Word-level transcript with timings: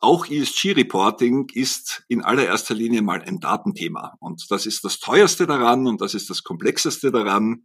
auch 0.00 0.26
ESG-Reporting 0.26 1.50
ist 1.52 2.04
in 2.08 2.22
allererster 2.22 2.74
Linie 2.74 3.02
mal 3.02 3.22
ein 3.22 3.38
Datenthema. 3.38 4.16
Und 4.18 4.50
das 4.50 4.66
ist 4.66 4.84
das 4.84 4.98
teuerste 4.98 5.46
daran 5.46 5.86
und 5.86 6.00
das 6.00 6.14
ist 6.14 6.30
das 6.30 6.42
komplexeste 6.42 7.12
daran. 7.12 7.64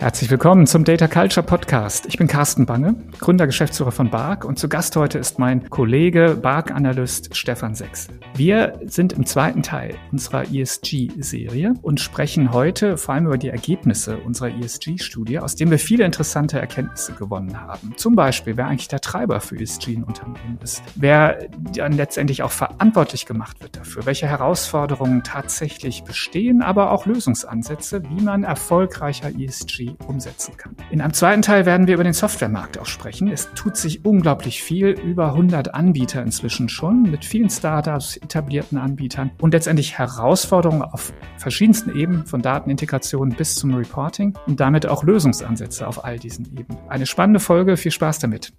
Herzlich 0.00 0.30
willkommen 0.30 0.68
zum 0.68 0.84
Data 0.84 1.08
Culture 1.08 1.44
Podcast. 1.44 2.06
Ich 2.06 2.18
bin 2.18 2.28
Carsten 2.28 2.66
Bange, 2.66 2.94
Gründer, 3.18 3.46
Geschäftsführer 3.46 3.90
von 3.90 4.10
BARC 4.10 4.44
und 4.44 4.56
zu 4.56 4.68
Gast 4.68 4.94
heute 4.94 5.18
ist 5.18 5.40
mein 5.40 5.68
Kollege 5.70 6.38
BARC-Analyst 6.40 7.36
Stefan 7.36 7.74
Sechsel. 7.74 8.20
Wir 8.36 8.78
sind 8.86 9.12
im 9.12 9.26
zweiten 9.26 9.64
Teil 9.64 9.96
unserer 10.12 10.44
ESG-Serie 10.54 11.74
und 11.82 11.98
sprechen 11.98 12.52
heute 12.52 12.96
vor 12.96 13.16
allem 13.16 13.26
über 13.26 13.38
die 13.38 13.48
Ergebnisse 13.48 14.18
unserer 14.18 14.50
ESG-Studie, 14.50 15.40
aus 15.40 15.56
dem 15.56 15.72
wir 15.72 15.80
viele 15.80 16.04
interessante 16.04 16.60
Erkenntnisse 16.60 17.14
gewonnen 17.14 17.60
haben. 17.60 17.94
Zum 17.96 18.14
Beispiel, 18.14 18.56
wer 18.56 18.68
eigentlich 18.68 18.86
der 18.86 19.00
Treiber 19.00 19.40
für 19.40 19.56
ESG 19.56 19.94
in 19.94 20.04
Unternehmen 20.04 20.60
ist, 20.62 20.80
wer 20.94 21.48
dann 21.74 21.90
letztendlich 21.90 22.44
auch 22.44 22.52
verantwortlich 22.52 23.26
gemacht 23.26 23.60
wird 23.60 23.76
dafür, 23.76 24.06
welche 24.06 24.28
Herausforderungen 24.28 25.24
tatsächlich 25.24 26.04
bestehen, 26.04 26.62
aber 26.62 26.92
auch 26.92 27.04
Lösungsansätze, 27.04 28.04
wie 28.04 28.22
man 28.22 28.44
erfolgreicher 28.44 29.36
ESG 29.36 29.87
umsetzen 30.06 30.56
kann. 30.56 30.76
In 30.90 31.00
einem 31.00 31.12
zweiten 31.12 31.42
Teil 31.42 31.66
werden 31.66 31.86
wir 31.86 31.94
über 31.94 32.04
den 32.04 32.12
Softwaremarkt 32.12 32.78
auch 32.78 32.86
sprechen. 32.86 33.28
Es 33.28 33.52
tut 33.54 33.76
sich 33.76 34.04
unglaublich 34.04 34.62
viel, 34.62 34.88
über 34.88 35.28
100 35.28 35.74
Anbieter 35.74 36.22
inzwischen 36.22 36.68
schon, 36.68 37.02
mit 37.02 37.24
vielen 37.24 37.50
Startups, 37.50 38.16
etablierten 38.16 38.78
Anbietern 38.78 39.30
und 39.40 39.54
letztendlich 39.54 39.98
Herausforderungen 39.98 40.82
auf 40.82 41.12
verschiedensten 41.36 41.94
Ebenen, 41.96 42.26
von 42.26 42.42
Datenintegration 42.42 43.30
bis 43.30 43.54
zum 43.54 43.74
Reporting 43.74 44.36
und 44.46 44.60
damit 44.60 44.86
auch 44.86 45.02
Lösungsansätze 45.02 45.86
auf 45.86 46.04
all 46.04 46.18
diesen 46.18 46.46
Ebenen. 46.58 46.78
Eine 46.88 47.06
spannende 47.06 47.40
Folge, 47.40 47.76
viel 47.76 47.92
Spaß 47.92 48.18
damit. 48.18 48.52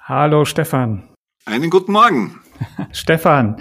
Hallo 0.00 0.44
Stefan. 0.44 1.08
Einen 1.44 1.70
guten 1.70 1.92
Morgen. 1.92 2.40
Stefan, 2.92 3.56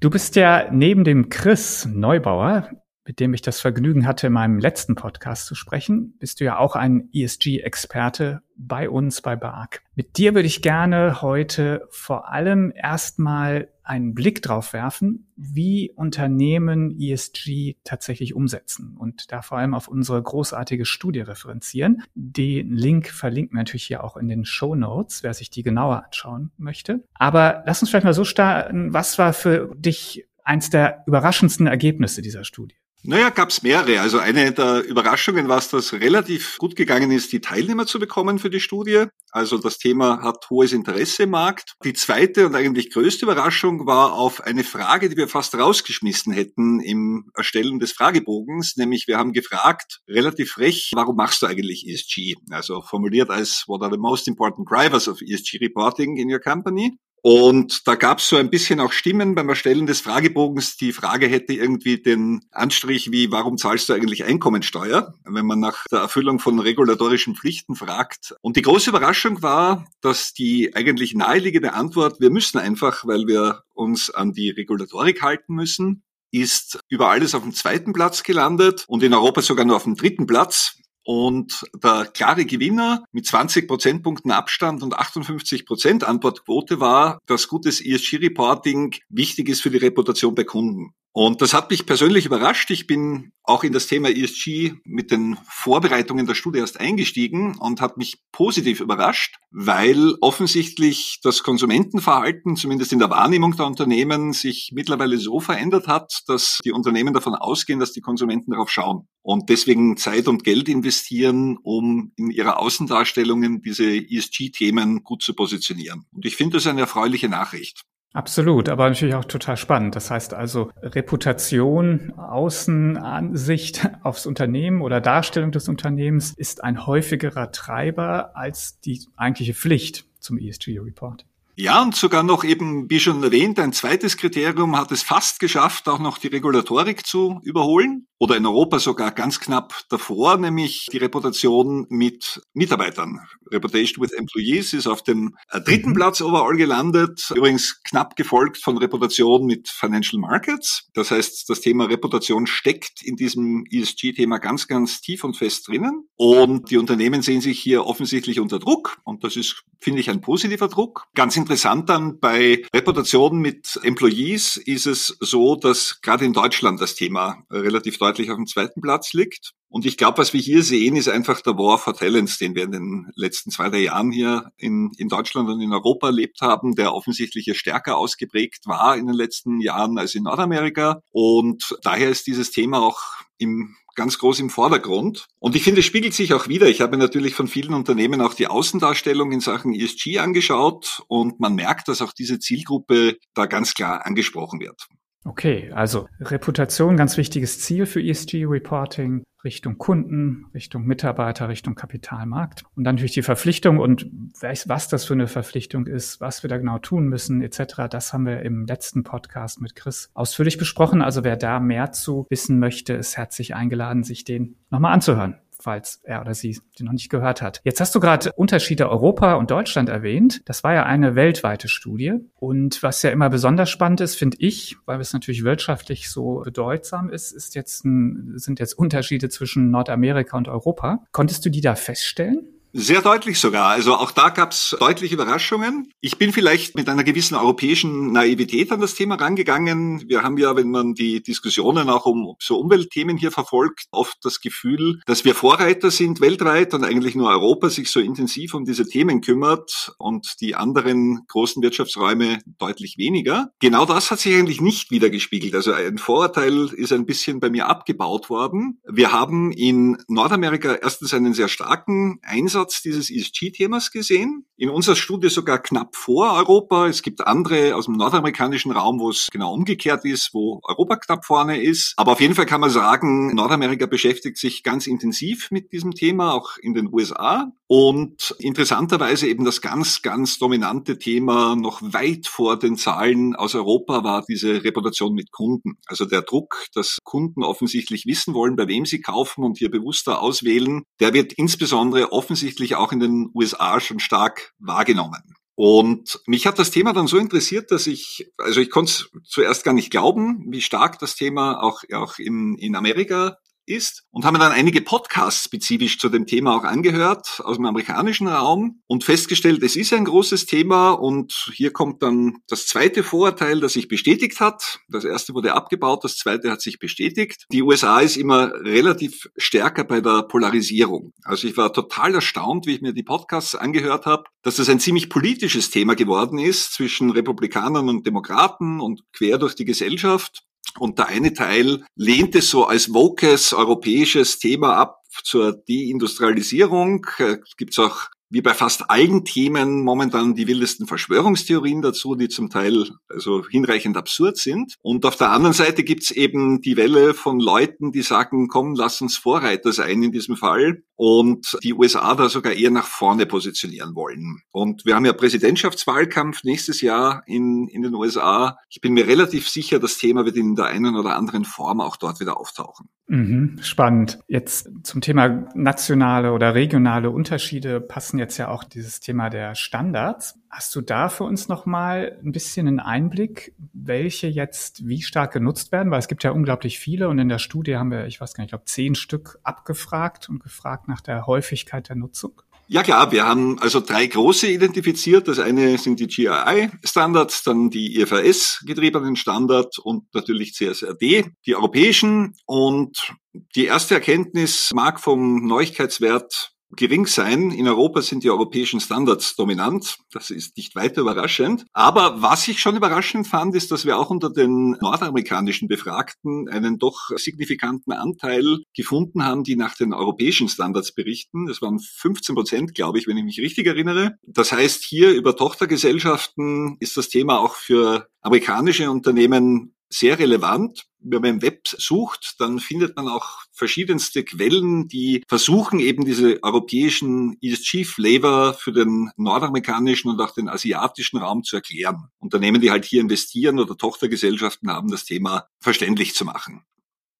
du 0.00 0.10
bist 0.10 0.36
ja 0.36 0.70
neben 0.70 1.04
dem 1.04 1.28
Chris 1.28 1.86
Neubauer 1.86 2.70
mit 3.06 3.20
dem 3.20 3.34
ich 3.34 3.42
das 3.42 3.60
Vergnügen 3.60 4.06
hatte, 4.06 4.26
in 4.26 4.32
meinem 4.32 4.58
letzten 4.58 4.94
Podcast 4.94 5.46
zu 5.46 5.54
sprechen, 5.54 6.14
bist 6.18 6.40
du 6.40 6.44
ja 6.44 6.58
auch 6.58 6.76
ein 6.76 7.08
ESG-Experte 7.12 8.42
bei 8.56 8.88
uns 8.88 9.20
bei 9.20 9.36
BARC. 9.36 9.82
Mit 9.94 10.16
dir 10.16 10.34
würde 10.34 10.46
ich 10.46 10.62
gerne 10.62 11.22
heute 11.22 11.86
vor 11.90 12.30
allem 12.30 12.72
erstmal 12.74 13.68
einen 13.82 14.14
Blick 14.14 14.42
drauf 14.42 14.72
werfen, 14.72 15.28
wie 15.36 15.92
Unternehmen 15.94 16.98
ESG 16.98 17.76
tatsächlich 17.84 18.34
umsetzen 18.34 18.96
und 18.98 19.30
da 19.30 19.42
vor 19.42 19.58
allem 19.58 19.74
auf 19.74 19.86
unsere 19.86 20.20
großartige 20.20 20.84
Studie 20.84 21.20
referenzieren. 21.20 22.02
Den 22.14 22.72
Link 22.72 23.08
verlinken 23.08 23.54
wir 23.54 23.60
natürlich 23.60 23.84
hier 23.84 24.02
auch 24.02 24.16
in 24.16 24.28
den 24.28 24.44
Show 24.44 24.74
Notes, 24.74 25.22
wer 25.22 25.34
sich 25.34 25.50
die 25.50 25.62
genauer 25.62 26.04
anschauen 26.04 26.50
möchte. 26.56 27.04
Aber 27.14 27.62
lass 27.66 27.82
uns 27.82 27.90
vielleicht 27.90 28.04
mal 28.04 28.14
so 28.14 28.24
starten. 28.24 28.92
Was 28.92 29.18
war 29.18 29.32
für 29.32 29.72
dich 29.76 30.26
eins 30.42 30.70
der 30.70 31.04
überraschendsten 31.06 31.66
Ergebnisse 31.66 32.22
dieser 32.22 32.44
Studie? 32.44 32.76
Naja, 33.08 33.30
gab's 33.30 33.62
mehrere. 33.62 34.00
Also 34.00 34.18
eine 34.18 34.50
der 34.52 34.82
Überraschungen 34.82 35.46
war 35.48 35.58
es, 35.58 35.68
dass 35.68 35.92
relativ 35.92 36.58
gut 36.58 36.74
gegangen 36.74 37.12
ist, 37.12 37.32
die 37.32 37.40
Teilnehmer 37.40 37.86
zu 37.86 38.00
bekommen 38.00 38.40
für 38.40 38.50
die 38.50 38.58
Studie. 38.58 39.04
Also 39.30 39.58
das 39.58 39.78
Thema 39.78 40.22
hat 40.22 40.50
hohes 40.50 40.72
Interesse 40.72 41.22
im 41.22 41.30
Markt. 41.30 41.74
Die 41.84 41.92
zweite 41.92 42.46
und 42.46 42.56
eigentlich 42.56 42.90
größte 42.90 43.24
Überraschung 43.24 43.86
war 43.86 44.12
auf 44.12 44.40
eine 44.40 44.64
Frage, 44.64 45.08
die 45.08 45.16
wir 45.16 45.28
fast 45.28 45.54
rausgeschmissen 45.54 46.32
hätten 46.32 46.80
im 46.80 47.30
Erstellen 47.34 47.78
des 47.78 47.92
Fragebogens. 47.92 48.76
Nämlich 48.76 49.06
wir 49.06 49.18
haben 49.18 49.32
gefragt, 49.32 50.00
relativ 50.08 50.52
frech, 50.52 50.90
warum 50.92 51.14
machst 51.14 51.42
du 51.42 51.46
eigentlich 51.46 51.86
ESG? 51.86 52.34
Also 52.50 52.82
formuliert 52.82 53.30
als 53.30 53.64
What 53.68 53.82
are 53.82 53.92
the 53.92 53.98
most 53.98 54.26
important 54.26 54.68
drivers 54.68 55.06
of 55.06 55.20
ESG 55.22 55.60
reporting 55.60 56.16
in 56.16 56.32
your 56.32 56.40
company? 56.40 56.98
Und 57.28 57.88
da 57.88 57.96
gab 57.96 58.20
es 58.20 58.28
so 58.28 58.36
ein 58.36 58.50
bisschen 58.50 58.78
auch 58.78 58.92
Stimmen 58.92 59.34
beim 59.34 59.48
Erstellen 59.48 59.86
des 59.86 60.00
Fragebogens. 60.00 60.76
Die 60.76 60.92
Frage 60.92 61.26
hätte 61.26 61.54
irgendwie 61.54 62.00
den 62.00 62.42
Anstrich 62.52 63.10
wie, 63.10 63.32
warum 63.32 63.58
zahlst 63.58 63.88
du 63.88 63.94
eigentlich 63.94 64.22
Einkommensteuer, 64.22 65.12
wenn 65.24 65.44
man 65.44 65.58
nach 65.58 65.86
der 65.90 65.98
Erfüllung 65.98 66.38
von 66.38 66.60
regulatorischen 66.60 67.34
Pflichten 67.34 67.74
fragt. 67.74 68.36
Und 68.42 68.56
die 68.56 68.62
große 68.62 68.90
Überraschung 68.90 69.42
war, 69.42 69.88
dass 70.00 70.34
die 70.34 70.76
eigentlich 70.76 71.16
naheliegende 71.16 71.72
Antwort, 71.72 72.20
wir 72.20 72.30
müssen 72.30 72.58
einfach, 72.58 73.04
weil 73.04 73.26
wir 73.26 73.64
uns 73.74 74.08
an 74.08 74.32
die 74.32 74.50
Regulatorik 74.50 75.20
halten 75.20 75.52
müssen, 75.52 76.04
ist 76.30 76.78
über 76.88 77.08
alles 77.08 77.34
auf 77.34 77.42
dem 77.42 77.54
zweiten 77.54 77.92
Platz 77.92 78.22
gelandet 78.22 78.84
und 78.86 79.02
in 79.02 79.12
Europa 79.12 79.42
sogar 79.42 79.64
nur 79.64 79.74
auf 79.74 79.84
dem 79.84 79.96
dritten 79.96 80.28
Platz. 80.28 80.76
Und 81.06 81.64
der 81.84 82.06
klare 82.06 82.44
Gewinner 82.44 83.04
mit 83.12 83.26
20 83.26 83.68
Prozentpunkten 83.68 84.32
Abstand 84.32 84.82
und 84.82 84.98
58 84.98 85.64
Prozent 85.64 86.02
Antwortquote 86.02 86.80
war, 86.80 87.20
dass 87.26 87.46
gutes 87.46 87.80
ESG-Reporting 87.80 88.96
wichtig 89.08 89.48
ist 89.48 89.62
für 89.62 89.70
die 89.70 89.76
Reputation 89.76 90.34
bei 90.34 90.42
Kunden. 90.42 90.94
Und 91.18 91.40
das 91.40 91.54
hat 91.54 91.70
mich 91.70 91.86
persönlich 91.86 92.26
überrascht. 92.26 92.70
Ich 92.70 92.86
bin 92.86 93.32
auch 93.42 93.64
in 93.64 93.72
das 93.72 93.86
Thema 93.86 94.10
ESG 94.10 94.74
mit 94.84 95.10
den 95.10 95.38
Vorbereitungen 95.48 96.26
der 96.26 96.34
Studie 96.34 96.58
erst 96.58 96.78
eingestiegen 96.78 97.56
und 97.58 97.80
hat 97.80 97.96
mich 97.96 98.18
positiv 98.32 98.80
überrascht, 98.80 99.38
weil 99.50 100.14
offensichtlich 100.20 101.20
das 101.22 101.42
Konsumentenverhalten, 101.42 102.56
zumindest 102.56 102.92
in 102.92 102.98
der 102.98 103.08
Wahrnehmung 103.08 103.56
der 103.56 103.64
Unternehmen, 103.64 104.34
sich 104.34 104.72
mittlerweile 104.74 105.16
so 105.16 105.40
verändert 105.40 105.88
hat, 105.88 106.12
dass 106.26 106.58
die 106.62 106.72
Unternehmen 106.72 107.14
davon 107.14 107.34
ausgehen, 107.34 107.80
dass 107.80 107.92
die 107.92 108.02
Konsumenten 108.02 108.50
darauf 108.50 108.68
schauen 108.68 109.08
und 109.22 109.48
deswegen 109.48 109.96
Zeit 109.96 110.28
und 110.28 110.44
Geld 110.44 110.68
investieren, 110.68 111.56
um 111.62 112.12
in 112.16 112.30
ihrer 112.30 112.58
Außendarstellungen 112.58 113.62
diese 113.62 113.86
ESG-Themen 113.86 115.02
gut 115.02 115.22
zu 115.22 115.32
positionieren. 115.32 116.04
Und 116.12 116.26
ich 116.26 116.36
finde 116.36 116.58
das 116.58 116.66
eine 116.66 116.82
erfreuliche 116.82 117.30
Nachricht. 117.30 117.86
Absolut, 118.16 118.70
aber 118.70 118.88
natürlich 118.88 119.14
auch 119.14 119.26
total 119.26 119.58
spannend. 119.58 119.94
Das 119.94 120.10
heißt 120.10 120.32
also 120.32 120.70
Reputation, 120.80 122.14
Außenansicht 122.16 123.86
aufs 124.04 124.24
Unternehmen 124.24 124.80
oder 124.80 125.02
Darstellung 125.02 125.52
des 125.52 125.68
Unternehmens 125.68 126.32
ist 126.32 126.64
ein 126.64 126.86
häufigerer 126.86 127.52
Treiber 127.52 128.34
als 128.34 128.80
die 128.80 129.02
eigentliche 129.16 129.52
Pflicht 129.52 130.06
zum 130.18 130.38
ESG-Report. 130.38 131.26
Ja, 131.58 131.82
und 131.82 131.96
sogar 131.96 132.22
noch 132.22 132.44
eben, 132.44 132.90
wie 132.90 133.00
schon 133.00 133.22
erwähnt, 133.22 133.58
ein 133.58 133.72
zweites 133.72 134.18
Kriterium 134.18 134.76
hat 134.76 134.92
es 134.92 135.02
fast 135.02 135.40
geschafft, 135.40 135.88
auch 135.88 135.98
noch 135.98 136.18
die 136.18 136.26
Regulatorik 136.26 137.06
zu 137.06 137.40
überholen 137.44 138.06
oder 138.18 138.36
in 138.36 138.46
Europa 138.46 138.78
sogar 138.78 139.10
ganz 139.10 139.40
knapp 139.40 139.74
davor, 139.88 140.36
nämlich 140.36 140.86
die 140.92 140.98
Reputation 140.98 141.86
mit 141.88 142.42
Mitarbeitern. 142.54 143.20
Reputation 143.50 144.02
with 144.02 144.12
Employees 144.12 144.72
ist 144.72 144.86
auf 144.86 145.02
dem 145.02 145.36
äh, 145.50 145.60
dritten 145.60 145.90
mhm. 145.90 145.94
Platz 145.94 146.20
overall 146.20 146.56
gelandet, 146.56 147.30
übrigens 147.34 147.82
knapp 147.84 148.16
gefolgt 148.16 148.58
von 148.58 148.78
Reputation 148.78 149.46
mit 149.46 149.68
Financial 149.68 150.20
Markets. 150.20 150.88
Das 150.94 151.10
heißt, 151.10 151.48
das 151.48 151.60
Thema 151.60 151.86
Reputation 151.86 152.46
steckt 152.46 153.02
in 153.02 153.16
diesem 153.16 153.64
ESG-Thema 153.70 154.38
ganz, 154.38 154.66
ganz 154.66 155.00
tief 155.00 155.24
und 155.24 155.36
fest 155.36 155.68
drinnen. 155.68 156.08
Und 156.16 156.70
die 156.70 156.78
Unternehmen 156.78 157.22
sehen 157.22 157.40
sich 157.40 157.60
hier 157.60 157.86
offensichtlich 157.86 158.40
unter 158.40 158.58
Druck 158.58 158.98
und 159.04 159.24
das 159.24 159.36
ist, 159.36 159.62
finde 159.78 160.00
ich, 160.00 160.10
ein 160.10 160.20
positiver 160.20 160.68
Druck. 160.68 161.06
Ganz 161.14 161.36
interessant 161.46 161.88
dann 161.88 162.18
bei 162.18 162.64
Reputation 162.74 163.38
mit 163.38 163.78
Employees 163.84 164.56
ist 164.56 164.86
es 164.86 165.16
so, 165.20 165.54
dass 165.54 166.00
gerade 166.00 166.24
in 166.24 166.32
Deutschland 166.32 166.80
das 166.80 166.96
Thema 166.96 167.44
relativ 167.50 167.98
deutlich 167.98 168.32
auf 168.32 168.36
dem 168.36 168.48
zweiten 168.48 168.80
Platz 168.80 169.12
liegt. 169.12 169.52
Und 169.68 169.86
ich 169.86 169.96
glaube, 169.96 170.18
was 170.18 170.32
wir 170.32 170.40
hier 170.40 170.64
sehen, 170.64 170.96
ist 170.96 171.08
einfach 171.08 171.40
der 171.42 171.54
War 171.54 171.78
for 171.78 171.94
Talents, 171.94 172.38
den 172.38 172.56
wir 172.56 172.64
in 172.64 172.72
den 172.72 173.12
letzten 173.14 173.52
zwei, 173.52 173.68
drei 173.68 173.78
Jahren 173.78 174.10
hier 174.10 174.50
in, 174.56 174.90
in 174.98 175.08
Deutschland 175.08 175.48
und 175.48 175.60
in 175.60 175.72
Europa 175.72 176.08
erlebt 176.08 176.40
haben, 176.40 176.74
der 176.74 176.92
offensichtlich 176.92 177.48
stärker 177.56 177.96
ausgeprägt 177.96 178.66
war 178.66 178.96
in 178.96 179.06
den 179.06 179.14
letzten 179.14 179.60
Jahren 179.60 179.98
als 179.98 180.16
in 180.16 180.24
Nordamerika. 180.24 181.00
Und 181.12 181.76
daher 181.82 182.10
ist 182.10 182.26
dieses 182.26 182.50
Thema 182.50 182.80
auch 182.80 183.00
im 183.38 183.76
ganz 183.96 184.18
groß 184.18 184.40
im 184.40 184.50
Vordergrund. 184.50 185.26
Und 185.38 185.56
ich 185.56 185.64
finde, 185.64 185.80
es 185.80 185.86
spiegelt 185.86 186.14
sich 186.14 186.34
auch 186.34 186.48
wieder. 186.48 186.68
Ich 186.68 186.80
habe 186.80 186.96
natürlich 186.96 187.34
von 187.34 187.48
vielen 187.48 187.74
Unternehmen 187.74 188.20
auch 188.20 188.34
die 188.34 188.46
Außendarstellung 188.46 189.32
in 189.32 189.40
Sachen 189.40 189.74
ESG 189.74 190.18
angeschaut 190.18 191.02
und 191.08 191.40
man 191.40 191.54
merkt, 191.54 191.88
dass 191.88 192.02
auch 192.02 192.12
diese 192.12 192.38
Zielgruppe 192.38 193.16
da 193.34 193.46
ganz 193.46 193.74
klar 193.74 194.06
angesprochen 194.06 194.60
wird. 194.60 194.86
Okay, 195.24 195.72
also 195.74 196.06
Reputation, 196.20 196.96
ganz 196.96 197.16
wichtiges 197.16 197.60
Ziel 197.60 197.86
für 197.86 198.00
ESG-Reporting. 198.00 199.24
Richtung 199.46 199.78
Kunden, 199.78 200.46
Richtung 200.52 200.84
Mitarbeiter, 200.84 201.48
Richtung 201.48 201.76
Kapitalmarkt. 201.76 202.64
Und 202.74 202.84
dann 202.84 202.96
natürlich 202.96 203.12
die 203.12 203.22
Verpflichtung 203.22 203.78
und 203.78 204.10
was 204.40 204.88
das 204.88 205.04
für 205.04 205.14
eine 205.14 205.28
Verpflichtung 205.28 205.86
ist, 205.86 206.20
was 206.20 206.42
wir 206.42 206.50
da 206.50 206.58
genau 206.58 206.78
tun 206.78 207.06
müssen, 207.06 207.40
etc. 207.40 207.88
Das 207.88 208.12
haben 208.12 208.26
wir 208.26 208.42
im 208.42 208.66
letzten 208.66 209.04
Podcast 209.04 209.60
mit 209.60 209.76
Chris 209.76 210.10
ausführlich 210.14 210.58
besprochen. 210.58 211.00
Also 211.00 211.22
wer 211.22 211.36
da 211.36 211.60
mehr 211.60 211.92
zu 211.92 212.26
wissen 212.28 212.58
möchte, 212.58 212.94
ist 212.94 213.16
herzlich 213.16 213.54
eingeladen, 213.54 214.02
sich 214.02 214.24
den 214.24 214.56
nochmal 214.70 214.92
anzuhören. 214.92 215.36
Falls 215.66 216.00
er 216.04 216.20
oder 216.20 216.32
sie 216.32 216.60
die 216.78 216.84
noch 216.84 216.92
nicht 216.92 217.10
gehört 217.10 217.42
hat. 217.42 217.60
Jetzt 217.64 217.80
hast 217.80 217.92
du 217.96 217.98
gerade 217.98 218.32
Unterschiede 218.36 218.88
Europa 218.88 219.34
und 219.34 219.50
Deutschland 219.50 219.88
erwähnt. 219.88 220.42
Das 220.44 220.62
war 220.62 220.72
ja 220.74 220.84
eine 220.84 221.16
weltweite 221.16 221.66
Studie. 221.66 222.14
Und 222.36 222.84
was 222.84 223.02
ja 223.02 223.10
immer 223.10 223.28
besonders 223.30 223.68
spannend 223.68 224.00
ist, 224.00 224.14
finde 224.14 224.36
ich, 224.38 224.76
weil 224.86 225.00
es 225.00 225.12
natürlich 225.12 225.42
wirtschaftlich 225.42 226.08
so 226.08 226.42
bedeutsam 226.44 227.10
ist, 227.10 227.32
ist 227.32 227.56
jetzt 227.56 227.84
ein, 227.84 228.34
sind 228.38 228.60
jetzt 228.60 228.74
Unterschiede 228.74 229.28
zwischen 229.28 229.72
Nordamerika 229.72 230.36
und 230.36 230.46
Europa. 230.46 231.00
Konntest 231.10 231.44
du 231.44 231.50
die 231.50 231.60
da 231.60 231.74
feststellen? 231.74 232.55
Sehr 232.72 233.00
deutlich 233.00 233.40
sogar. 233.40 233.68
Also 233.68 233.94
auch 233.94 234.10
da 234.10 234.28
gab 234.28 234.52
es 234.52 234.76
deutliche 234.78 235.14
Überraschungen. 235.14 235.90
Ich 236.02 236.18
bin 236.18 236.32
vielleicht 236.32 236.74
mit 236.74 236.90
einer 236.90 237.04
gewissen 237.04 237.34
europäischen 237.34 238.12
Naivität 238.12 238.70
an 238.70 238.80
das 238.80 238.94
Thema 238.94 239.14
rangegangen. 239.14 240.06
Wir 240.08 240.22
haben 240.22 240.36
ja, 240.36 240.54
wenn 240.56 240.70
man 240.70 240.92
die 240.92 241.22
Diskussionen 241.22 241.88
auch 241.88 242.04
um 242.04 242.36
so 242.38 242.58
Umweltthemen 242.58 243.16
hier 243.16 243.32
verfolgt, 243.32 243.86
oft 243.92 244.18
das 244.22 244.40
Gefühl, 244.40 245.00
dass 245.06 245.24
wir 245.24 245.34
Vorreiter 245.34 245.90
sind 245.90 246.20
weltweit 246.20 246.74
und 246.74 246.84
eigentlich 246.84 247.14
nur 247.14 247.30
Europa 247.30 247.70
sich 247.70 247.90
so 247.90 247.98
intensiv 247.98 248.52
um 248.52 248.66
diese 248.66 248.86
Themen 248.86 249.22
kümmert 249.22 249.94
und 249.96 250.34
die 250.40 250.54
anderen 250.54 251.24
großen 251.28 251.62
Wirtschaftsräume 251.62 252.40
deutlich 252.58 252.98
weniger. 252.98 253.52
Genau 253.58 253.86
das 253.86 254.10
hat 254.10 254.20
sich 254.20 254.36
eigentlich 254.36 254.60
nicht 254.60 254.90
wiedergespiegelt. 254.90 255.54
Also 255.54 255.72
ein 255.72 255.96
Vorurteil 255.96 256.68
ist 256.74 256.92
ein 256.92 257.06
bisschen 257.06 257.40
bei 257.40 257.48
mir 257.48 257.68
abgebaut 257.68 258.28
worden. 258.28 258.82
Wir 258.86 259.12
haben 259.12 259.50
in 259.50 259.96
Nordamerika 260.08 260.74
erstens 260.74 261.14
einen 261.14 261.32
sehr 261.32 261.48
starken 261.48 262.18
Einsatz 262.22 262.65
Ansatz 262.66 262.82
dieses 262.82 263.10
ESG-Themas 263.10 263.90
gesehen. 263.90 264.44
In 264.56 264.70
unserer 264.70 264.96
Studie 264.96 265.28
sogar 265.28 265.58
knapp 265.58 265.94
vor 265.94 266.32
Europa. 266.32 266.88
Es 266.88 267.02
gibt 267.02 267.26
andere 267.26 267.74
aus 267.74 267.86
dem 267.86 267.96
nordamerikanischen 267.96 268.72
Raum, 268.72 268.98
wo 268.98 269.10
es 269.10 269.28
genau 269.30 269.52
umgekehrt 269.52 270.04
ist, 270.04 270.30
wo 270.32 270.60
Europa 270.64 270.96
knapp 270.96 271.24
vorne 271.24 271.62
ist. 271.62 271.94
Aber 271.96 272.12
auf 272.12 272.20
jeden 272.20 272.34
Fall 272.34 272.46
kann 272.46 272.60
man 272.60 272.70
sagen, 272.70 273.34
Nordamerika 273.34 273.86
beschäftigt 273.86 274.38
sich 274.38 274.62
ganz 274.62 274.86
intensiv 274.86 275.50
mit 275.50 275.72
diesem 275.72 275.92
Thema, 275.92 276.32
auch 276.32 276.56
in 276.58 276.74
den 276.74 276.92
USA. 276.92 277.52
Und 277.68 278.34
interessanterweise 278.38 279.26
eben 279.26 279.44
das 279.44 279.60
ganz, 279.60 280.00
ganz 280.00 280.38
dominante 280.38 280.98
Thema 280.98 281.56
noch 281.56 281.82
weit 281.82 282.28
vor 282.28 282.58
den 282.58 282.76
Zahlen 282.76 283.34
aus 283.34 283.56
Europa 283.56 284.04
war 284.04 284.24
diese 284.26 284.62
Reputation 284.62 285.14
mit 285.14 285.32
Kunden. 285.32 285.76
Also 285.86 286.04
der 286.04 286.22
Druck, 286.22 286.66
dass 286.74 286.98
Kunden 287.02 287.42
offensichtlich 287.42 288.06
wissen 288.06 288.34
wollen, 288.34 288.54
bei 288.54 288.68
wem 288.68 288.86
sie 288.86 289.00
kaufen 289.00 289.42
und 289.42 289.58
hier 289.58 289.70
bewusster 289.70 290.22
auswählen, 290.22 290.84
der 291.00 291.12
wird 291.12 291.32
insbesondere 291.32 292.12
offensichtlich 292.12 292.45
auch 292.76 292.92
in 292.92 293.00
den 293.00 293.30
USA 293.34 293.80
schon 293.80 294.00
stark 294.00 294.52
wahrgenommen. 294.58 295.36
Und 295.54 296.20
mich 296.26 296.46
hat 296.46 296.58
das 296.58 296.70
Thema 296.70 296.92
dann 296.92 297.06
so 297.06 297.16
interessiert, 297.16 297.70
dass 297.70 297.86
ich, 297.86 298.30
also 298.36 298.60
ich 298.60 298.70
konnte 298.70 298.92
es 298.92 299.10
zuerst 299.24 299.64
gar 299.64 299.72
nicht 299.72 299.90
glauben, 299.90 300.44
wie 300.48 300.60
stark 300.60 300.98
das 300.98 301.16
Thema 301.16 301.62
auch, 301.62 301.82
auch 301.92 302.18
in, 302.18 302.56
in 302.58 302.76
Amerika 302.76 303.38
ist 303.66 304.04
und 304.10 304.24
haben 304.24 304.38
dann 304.38 304.52
einige 304.52 304.80
Podcasts 304.80 305.44
spezifisch 305.44 305.98
zu 305.98 306.08
dem 306.08 306.26
Thema 306.26 306.56
auch 306.56 306.64
angehört 306.64 307.40
aus 307.44 307.56
dem 307.56 307.66
amerikanischen 307.66 308.28
Raum 308.28 308.82
und 308.86 309.04
festgestellt, 309.04 309.62
es 309.62 309.76
ist 309.76 309.92
ein 309.92 310.04
großes 310.04 310.46
Thema 310.46 310.92
und 310.92 311.50
hier 311.54 311.72
kommt 311.72 312.02
dann 312.02 312.38
das 312.48 312.66
zweite 312.66 313.02
Vorurteil, 313.02 313.60
das 313.60 313.74
sich 313.74 313.88
bestätigt 313.88 314.40
hat. 314.40 314.80
Das 314.88 315.04
erste 315.04 315.34
wurde 315.34 315.54
abgebaut, 315.54 316.04
das 316.04 316.16
zweite 316.16 316.50
hat 316.50 316.60
sich 316.60 316.78
bestätigt. 316.78 317.46
Die 317.52 317.62
USA 317.62 318.00
ist 318.00 318.16
immer 318.16 318.52
relativ 318.54 319.28
stärker 319.36 319.84
bei 319.84 320.00
der 320.00 320.22
Polarisierung. 320.22 321.12
Also 321.24 321.48
ich 321.48 321.56
war 321.56 321.72
total 321.72 322.14
erstaunt, 322.14 322.66
wie 322.66 322.74
ich 322.76 322.82
mir 322.82 322.92
die 322.92 323.02
Podcasts 323.02 323.54
angehört 323.54 324.06
habe, 324.06 324.24
dass 324.42 324.56
das 324.56 324.68
ein 324.68 324.80
ziemlich 324.80 325.10
politisches 325.10 325.70
Thema 325.70 325.94
geworden 325.94 326.38
ist 326.38 326.72
zwischen 326.72 327.10
Republikanern 327.10 327.88
und 327.88 328.06
Demokraten 328.06 328.80
und 328.80 329.02
quer 329.12 329.38
durch 329.38 329.54
die 329.54 329.64
Gesellschaft. 329.64 330.45
Und 330.78 330.98
der 330.98 331.06
eine 331.06 331.32
Teil 331.32 331.84
lehnt 331.94 332.34
es 332.34 332.50
so 332.50 332.64
als 332.66 332.92
wokes 332.92 333.52
europäisches 333.52 334.38
Thema 334.38 334.76
ab 334.76 335.02
zur 335.22 335.52
Deindustrialisierung. 335.52 337.06
Äh, 337.18 337.38
Gibt 337.56 337.72
es 337.72 337.78
auch 337.78 338.08
wie 338.36 338.42
bei 338.42 338.52
fast 338.52 338.90
allen 338.90 339.24
Themen 339.24 339.82
momentan 339.82 340.34
die 340.34 340.46
wildesten 340.46 340.86
Verschwörungstheorien 340.86 341.80
dazu, 341.80 342.16
die 342.16 342.28
zum 342.28 342.50
Teil 342.50 342.90
also 343.08 343.42
hinreichend 343.48 343.96
absurd 343.96 344.36
sind. 344.36 344.74
Und 344.82 345.06
auf 345.06 345.16
der 345.16 345.30
anderen 345.30 345.54
Seite 345.54 345.82
gibt's 345.84 346.10
eben 346.10 346.60
die 346.60 346.76
Welle 346.76 347.14
von 347.14 347.40
Leuten, 347.40 347.92
die 347.92 348.02
sagen, 348.02 348.48
komm, 348.48 348.74
lass 348.74 349.00
uns 349.00 349.16
Vorreiter 349.16 349.72
sein 349.72 350.02
in 350.02 350.12
diesem 350.12 350.36
Fall 350.36 350.82
und 350.96 351.56
die 351.62 351.72
USA 351.72 352.14
da 352.14 352.28
sogar 352.28 352.52
eher 352.52 352.70
nach 352.70 352.86
vorne 352.86 353.24
positionieren 353.24 353.94
wollen. 353.94 354.42
Und 354.50 354.84
wir 354.84 354.96
haben 354.96 355.06
ja 355.06 355.14
Präsidentschaftswahlkampf 355.14 356.44
nächstes 356.44 356.82
Jahr 356.82 357.22
in, 357.26 357.68
in 357.68 357.80
den 357.80 357.94
USA. 357.94 358.58
Ich 358.68 358.82
bin 358.82 358.92
mir 358.92 359.06
relativ 359.06 359.48
sicher, 359.48 359.78
das 359.78 359.96
Thema 359.96 360.26
wird 360.26 360.36
in 360.36 360.56
der 360.56 360.66
einen 360.66 360.94
oder 360.94 361.16
anderen 361.16 361.46
Form 361.46 361.80
auch 361.80 361.96
dort 361.96 362.20
wieder 362.20 362.38
auftauchen. 362.38 362.90
Mhm, 363.08 363.58
spannend. 363.62 364.18
Jetzt 364.26 364.68
zum 364.82 365.00
Thema 365.00 365.48
nationale 365.54 366.32
oder 366.32 366.54
regionale 366.54 367.10
Unterschiede 367.10 367.80
passen 367.80 368.18
jetzt 368.18 368.36
ja 368.36 368.48
auch 368.48 368.64
dieses 368.64 368.98
Thema 368.98 369.30
der 369.30 369.54
Standards. 369.54 370.40
Hast 370.50 370.74
du 370.74 370.80
da 370.80 371.08
für 371.08 371.22
uns 371.22 371.46
nochmal 371.48 372.18
ein 372.24 372.32
bisschen 372.32 372.66
einen 372.66 372.80
Einblick, 372.80 373.54
welche 373.72 374.26
jetzt 374.26 374.88
wie 374.88 375.02
stark 375.02 375.32
genutzt 375.32 375.70
werden? 375.70 375.92
Weil 375.92 376.00
es 376.00 376.08
gibt 376.08 376.24
ja 376.24 376.32
unglaublich 376.32 376.80
viele 376.80 377.08
und 377.08 377.20
in 377.20 377.28
der 377.28 377.38
Studie 377.38 377.76
haben 377.76 377.92
wir, 377.92 378.06
ich 378.06 378.20
weiß 378.20 378.34
gar 378.34 378.42
nicht, 378.42 378.48
ich 378.48 378.52
glaube 378.52 378.64
zehn 378.64 378.96
Stück 378.96 379.38
abgefragt 379.44 380.28
und 380.28 380.42
gefragt 380.42 380.88
nach 380.88 381.00
der 381.00 381.26
Häufigkeit 381.26 381.88
der 381.88 381.96
Nutzung. 381.96 382.42
Ja 382.68 382.82
klar, 382.82 383.12
wir 383.12 383.24
haben 383.24 383.60
also 383.60 383.80
drei 383.80 384.06
große 384.06 384.48
identifiziert. 384.48 385.28
Das 385.28 385.38
eine 385.38 385.78
sind 385.78 386.00
die 386.00 386.08
GRI-Standards, 386.08 387.44
dann 387.44 387.70
die 387.70 388.00
IFRS-getriebenen 388.00 389.14
Standards 389.14 389.78
und 389.78 390.12
natürlich 390.12 390.54
CSRD, 390.54 391.30
die 391.46 391.54
europäischen. 391.54 392.34
Und 392.44 393.14
die 393.54 393.66
erste 393.66 393.94
Erkenntnis 393.94 394.72
mag 394.74 394.98
vom 394.98 395.46
Neuigkeitswert 395.46 396.55
gering 396.74 397.06
sein. 397.06 397.50
In 397.50 397.68
Europa 397.68 398.02
sind 398.02 398.24
die 398.24 398.30
europäischen 398.30 398.80
Standards 398.80 399.36
dominant. 399.36 399.98
Das 400.10 400.30
ist 400.30 400.56
nicht 400.56 400.74
weiter 400.74 401.02
überraschend. 401.02 401.64
Aber 401.72 402.22
was 402.22 402.48
ich 402.48 402.60
schon 402.60 402.76
überraschend 402.76 403.26
fand, 403.26 403.54
ist, 403.54 403.70
dass 403.70 403.84
wir 403.84 403.98
auch 403.98 404.10
unter 404.10 404.30
den 404.30 404.76
nordamerikanischen 404.80 405.68
Befragten 405.68 406.48
einen 406.48 406.78
doch 406.78 407.10
signifikanten 407.16 407.92
Anteil 407.92 408.58
gefunden 408.74 409.24
haben, 409.24 409.44
die 409.44 409.56
nach 409.56 409.76
den 409.76 409.92
europäischen 409.92 410.48
Standards 410.48 410.92
berichten. 410.92 411.46
Das 411.46 411.62
waren 411.62 411.78
15 411.78 412.34
Prozent, 412.34 412.74
glaube 412.74 412.98
ich, 412.98 413.06
wenn 413.06 413.16
ich 413.16 413.24
mich 413.24 413.40
richtig 413.40 413.66
erinnere. 413.66 414.16
Das 414.26 414.52
heißt, 414.52 414.82
hier 414.82 415.12
über 415.12 415.36
Tochtergesellschaften 415.36 416.76
ist 416.80 416.96
das 416.96 417.08
Thema 417.08 417.38
auch 417.38 417.54
für 417.54 418.08
amerikanische 418.20 418.90
Unternehmen 418.90 419.75
sehr 419.88 420.18
relevant. 420.18 420.84
Wenn 420.98 421.22
man 421.22 421.30
im 421.30 421.42
Web 421.42 421.68
sucht, 421.68 422.34
dann 422.38 422.58
findet 422.58 422.96
man 422.96 423.08
auch 423.08 423.44
verschiedenste 423.52 424.24
Quellen, 424.24 424.88
die 424.88 425.22
versuchen 425.28 425.78
eben 425.78 426.04
diese 426.04 426.42
europäischen 426.42 427.36
ESG-Flavor 427.40 428.54
für 428.54 428.72
den 428.72 429.10
nordamerikanischen 429.16 430.10
und 430.10 430.20
auch 430.20 430.32
den 430.32 430.48
asiatischen 430.48 431.18
Raum 431.18 431.44
zu 431.44 431.56
erklären. 431.56 432.08
Unternehmen, 432.18 432.60
die 432.60 432.70
halt 432.70 432.84
hier 432.84 433.00
investieren 433.00 433.60
oder 433.60 433.76
Tochtergesellschaften 433.76 434.70
haben, 434.70 434.90
das 434.90 435.04
Thema 435.04 435.46
verständlich 435.60 436.14
zu 436.14 436.24
machen. 436.24 436.64